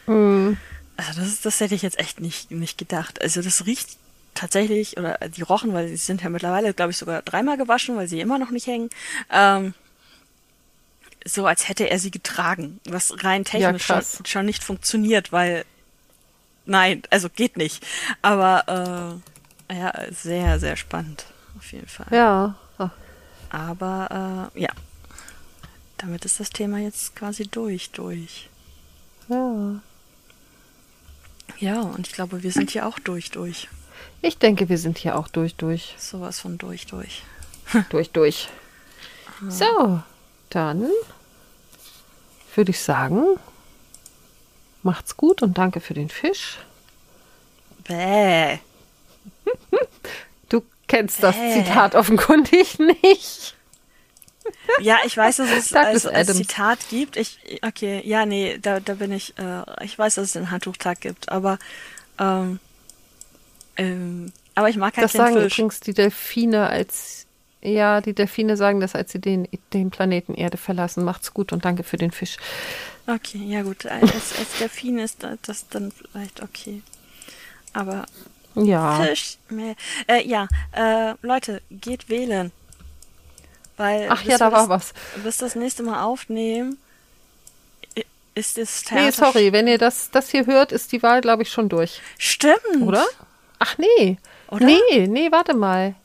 [0.06, 0.58] Hm.
[0.98, 3.22] Also das, das hätte ich jetzt echt nicht, nicht gedacht.
[3.22, 3.98] Also das riecht
[4.34, 8.08] tatsächlich, oder die rochen, weil sie sind ja mittlerweile, glaube ich, sogar dreimal gewaschen, weil
[8.08, 8.90] sie immer noch nicht hängen.
[9.32, 9.74] Ähm,
[11.26, 14.22] so als hätte er sie getragen, was rein technisch schon, krass.
[14.26, 15.66] schon nicht funktioniert, weil
[16.66, 17.86] nein, also geht nicht.
[18.22, 19.22] Aber
[19.70, 21.26] äh, ja, sehr, sehr spannend
[21.58, 22.08] auf jeden Fall.
[22.12, 22.56] Ja.
[22.78, 22.90] Ach,
[23.50, 24.70] Aber äh, ja,
[25.98, 28.50] damit ist das Thema jetzt quasi durch, durch.
[29.30, 29.80] ja.
[31.60, 33.70] Ja, und ich glaube, wir sind hier auch durch, durch.
[34.22, 37.22] Ich denke, wir sind hier auch durch, durch, Sowas von durch, durch.
[37.90, 38.50] durch, durch.
[39.50, 40.02] So,
[40.56, 40.90] dann
[42.56, 43.26] würde ich sagen,
[44.84, 46.60] macht's gut und danke für den Fisch.
[47.86, 48.60] Bäh.
[50.50, 51.36] Du kennst das.
[51.36, 53.56] Zitat offenkundig nicht.
[54.82, 56.38] Ja, ich weiß, dass es als Adams.
[56.38, 57.18] Zitat gibt.
[57.18, 61.02] Ich, okay, ja, nee, da, da bin ich, äh, ich weiß, dass es den Handtuchtag
[61.02, 61.60] gibt, aber,
[62.20, 62.60] ähm,
[63.78, 65.58] ähm, aber ich mag halt Das sagen Fisch.
[65.58, 67.26] übrigens die Delfine als,
[67.64, 71.04] ja, die Delfine sagen das, als sie den, den Planeten Erde verlassen.
[71.04, 72.38] Macht's gut und danke für den Fisch.
[73.08, 76.82] Okay, ja gut, als, als Delfin ist da- das dann vielleicht okay.
[77.74, 78.06] Aber
[78.56, 79.02] Ja.
[79.04, 79.38] Fisch.
[80.08, 82.52] Äh, ja, äh, Leute, geht wählen.
[83.78, 85.24] Weil Ach ja, da war das, was.
[85.24, 86.78] Bis das nächste Mal aufnehmen,
[88.36, 89.12] ist das Nee, Theater.
[89.32, 92.02] sorry, wenn ihr das, das hier hört, ist die Wahl, glaube ich, schon durch.
[92.18, 92.82] Stimmt.
[92.82, 93.06] Oder?
[93.60, 94.18] Ach nee.
[94.50, 94.66] Oder?
[94.66, 95.96] Nee, nee, warte mal.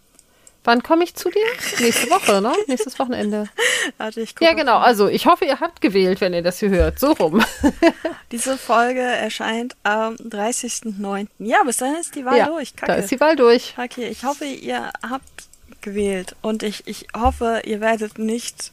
[0.69, 1.47] Wann komme ich zu dir?
[1.81, 2.53] Nächste Woche, ne?
[2.67, 3.49] Nächstes Wochenende.
[3.97, 4.35] Warte, ich.
[4.39, 4.77] Ja, genau.
[4.77, 6.99] Also, ich hoffe, ihr habt gewählt, wenn ihr das hier hört.
[6.99, 7.43] So rum.
[8.33, 11.29] Diese Folge erscheint am 30.09.
[11.39, 12.77] Ja, bis dahin ist die Wahl ja, durch.
[12.77, 12.93] Kacke.
[12.93, 13.77] da ist die Wahl durch.
[13.83, 15.49] Okay, ich hoffe, ihr habt
[15.81, 18.73] gewählt und ich, ich hoffe, ihr werdet nicht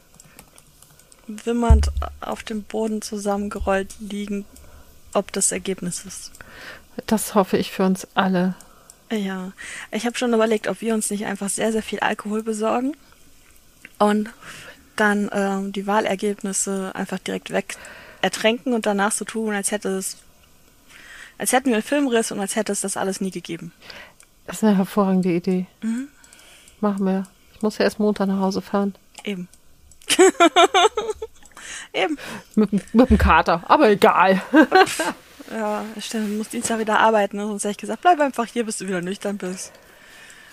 [1.28, 4.44] wimmernd auf dem Boden zusammengerollt liegen,
[5.14, 6.34] ob des Ergebnisses.
[7.08, 8.54] Das hoffe ich für uns alle.
[9.12, 9.52] Ja,
[9.92, 12.96] ich habe schon überlegt, ob wir uns nicht einfach sehr, sehr viel Alkohol besorgen
[14.00, 14.30] und
[14.96, 17.78] dann ähm, die Wahlergebnisse einfach direkt weg
[18.22, 20.18] ertränken und danach so tun, als hätte es
[21.38, 23.74] als hätten wir einen Filmriss und als hätte es das alles nie gegeben.
[24.48, 25.66] Das ist eine hervorragende Idee.
[25.82, 26.08] Mhm.
[26.80, 27.28] Machen wir.
[27.54, 28.96] Ich muss ja erst Montag nach Hause fahren.
[29.24, 29.48] Eben.
[31.94, 32.18] Eben.
[32.56, 34.42] Mit, mit dem Kater, aber egal.
[35.52, 37.46] ja, stimmt, du musst Dienstag wieder arbeiten, ne?
[37.46, 39.72] sonst hätte ich gesagt, bleib einfach hier, bis du wieder nüchtern bist.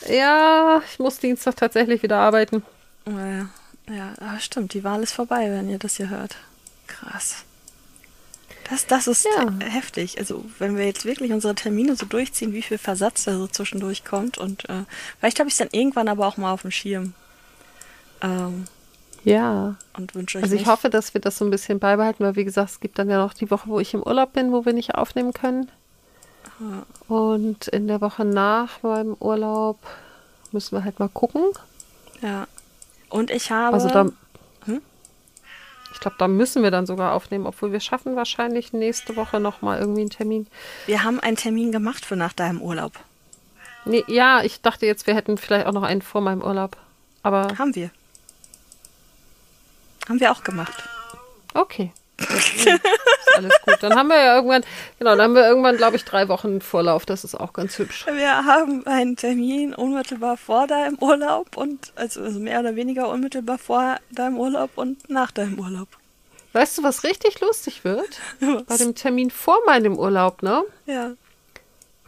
[0.08, 2.62] Ja, ich muss Dienstag tatsächlich wieder arbeiten.
[3.06, 3.48] Ja,
[3.92, 6.36] ja, aber stimmt, die Wahl ist vorbei, wenn ihr das hier hört.
[6.86, 7.44] Krass.
[8.68, 9.52] Das, das ist ja.
[9.68, 10.18] heftig.
[10.18, 14.04] Also, wenn wir jetzt wirklich unsere Termine so durchziehen, wie viel Versatz da so zwischendurch
[14.04, 14.84] kommt und äh,
[15.18, 17.14] vielleicht habe ich es dann irgendwann aber auch mal auf dem Schirm.
[18.22, 18.66] Ähm,
[19.24, 19.76] ja.
[19.96, 20.70] Und wünsche euch Also ich nicht.
[20.70, 23.18] hoffe, dass wir das so ein bisschen beibehalten, weil wie gesagt, es gibt dann ja
[23.18, 25.70] noch die Woche, wo ich im Urlaub bin, wo wir nicht aufnehmen können.
[26.60, 27.14] Ja.
[27.14, 29.78] Und in der Woche nach meinem Urlaub
[30.52, 31.42] müssen wir halt mal gucken.
[32.20, 32.46] Ja.
[33.08, 33.74] Und ich habe.
[33.74, 34.06] Also da,
[34.64, 34.80] hm?
[35.92, 39.78] Ich glaube, da müssen wir dann sogar aufnehmen, obwohl wir schaffen wahrscheinlich nächste Woche nochmal
[39.78, 40.46] irgendwie einen Termin.
[40.86, 42.92] Wir haben einen Termin gemacht für nach deinem Urlaub.
[43.84, 46.76] Nee, ja, ich dachte jetzt, wir hätten vielleicht auch noch einen vor meinem Urlaub.
[47.22, 47.58] Aber.
[47.58, 47.90] Haben wir.
[50.08, 50.84] Haben wir auch gemacht.
[51.54, 51.92] Okay.
[52.18, 52.68] ist
[53.36, 53.76] alles gut.
[53.80, 54.62] Dann haben wir ja irgendwann,
[54.98, 57.06] genau, dann haben wir irgendwann, glaube ich, drei Wochen Vorlauf.
[57.06, 58.06] Das ist auch ganz hübsch.
[58.06, 63.58] Wir haben einen Termin unmittelbar vor deinem Urlaub und also, also mehr oder weniger unmittelbar
[63.58, 65.88] vor deinem Urlaub und nach deinem Urlaub.
[66.52, 68.20] Weißt du, was richtig lustig wird?
[68.40, 68.64] Was?
[68.64, 70.64] Bei dem Termin vor meinem Urlaub, ne?
[70.86, 71.12] Ja.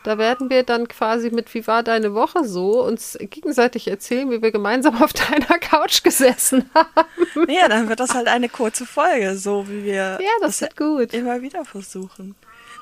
[0.04, 4.42] Da werden wir dann quasi mit Wie war deine Woche so uns gegenseitig erzählen, wie
[4.42, 7.08] wir gemeinsam auf deiner Couch gesessen haben.
[7.48, 10.76] Ja, dann wird das halt eine kurze Folge, so wie wir ja, das, das wird
[10.76, 11.14] gut.
[11.14, 12.36] immer wieder versuchen.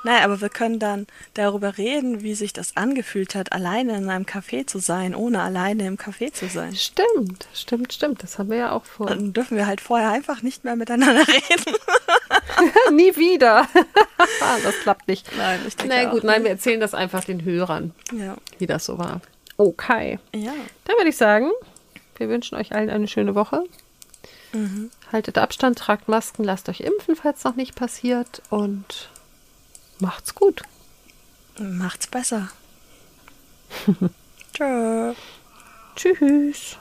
[0.04, 4.24] Nein, aber wir können dann darüber reden, wie sich das angefühlt hat, alleine in einem
[4.24, 6.74] Café zu sein, ohne alleine im Café zu sein.
[6.74, 8.22] Stimmt, stimmt, stimmt.
[8.22, 9.06] Das haben wir ja auch vor.
[9.06, 11.76] Dann dürfen wir halt vorher einfach nicht mehr miteinander reden.
[12.96, 13.68] Nie wieder.
[14.64, 15.26] das klappt nicht.
[15.36, 18.36] Nein, ich denke Na gut, nein, wir erzählen das einfach den Hörern, ja.
[18.58, 19.20] wie das so war.
[19.56, 20.18] Okay.
[20.34, 20.52] Ja.
[20.84, 21.50] Dann würde ich sagen,
[22.16, 23.64] wir wünschen euch allen eine schöne Woche.
[24.52, 24.90] Mhm.
[25.12, 29.10] Haltet Abstand, tragt Masken, lasst euch impfen, falls noch nicht passiert und
[30.02, 30.62] macht's gut.
[31.58, 32.50] Macht's besser.
[34.54, 35.14] Tschö.
[35.96, 36.76] Tschüss.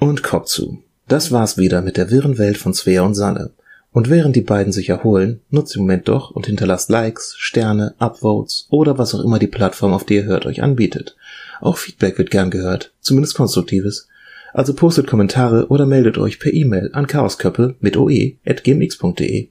[0.00, 0.82] Und Kopf zu.
[1.08, 3.52] Das war's wieder mit der wirren Welt von Svea und Sanne.
[3.92, 8.66] Und während die beiden sich erholen, nutzt den Moment doch und hinterlasst Likes, Sterne, Upvotes
[8.70, 11.16] oder was auch immer die Plattform, auf der ihr hört, euch anbietet.
[11.60, 14.08] Auch Feedback wird gern gehört, zumindest konstruktives.
[14.52, 19.48] Also postet Kommentare oder meldet euch per E-Mail an chaosköppe mit oe.gmx.de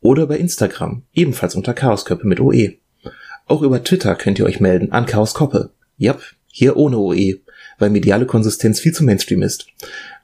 [0.00, 2.74] oder bei Instagram, ebenfalls unter chaosköppe mit oe.
[3.46, 5.70] Auch über Twitter könnt ihr euch melden an chaoskoppe.
[5.96, 7.40] Jap, hier ohne oe
[7.78, 9.66] weil mediale Konsistenz viel zu Mainstream ist.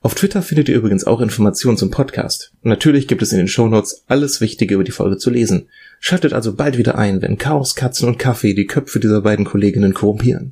[0.00, 2.52] Auf Twitter findet ihr übrigens auch Informationen zum Podcast.
[2.62, 5.68] natürlich gibt es in den Shownotes alles Wichtige über die Folge zu lesen.
[6.00, 9.94] Schaltet also bald wieder ein, wenn Chaos, Katzen und Kaffee die Köpfe dieser beiden Kolleginnen
[9.94, 10.50] korrumpieren.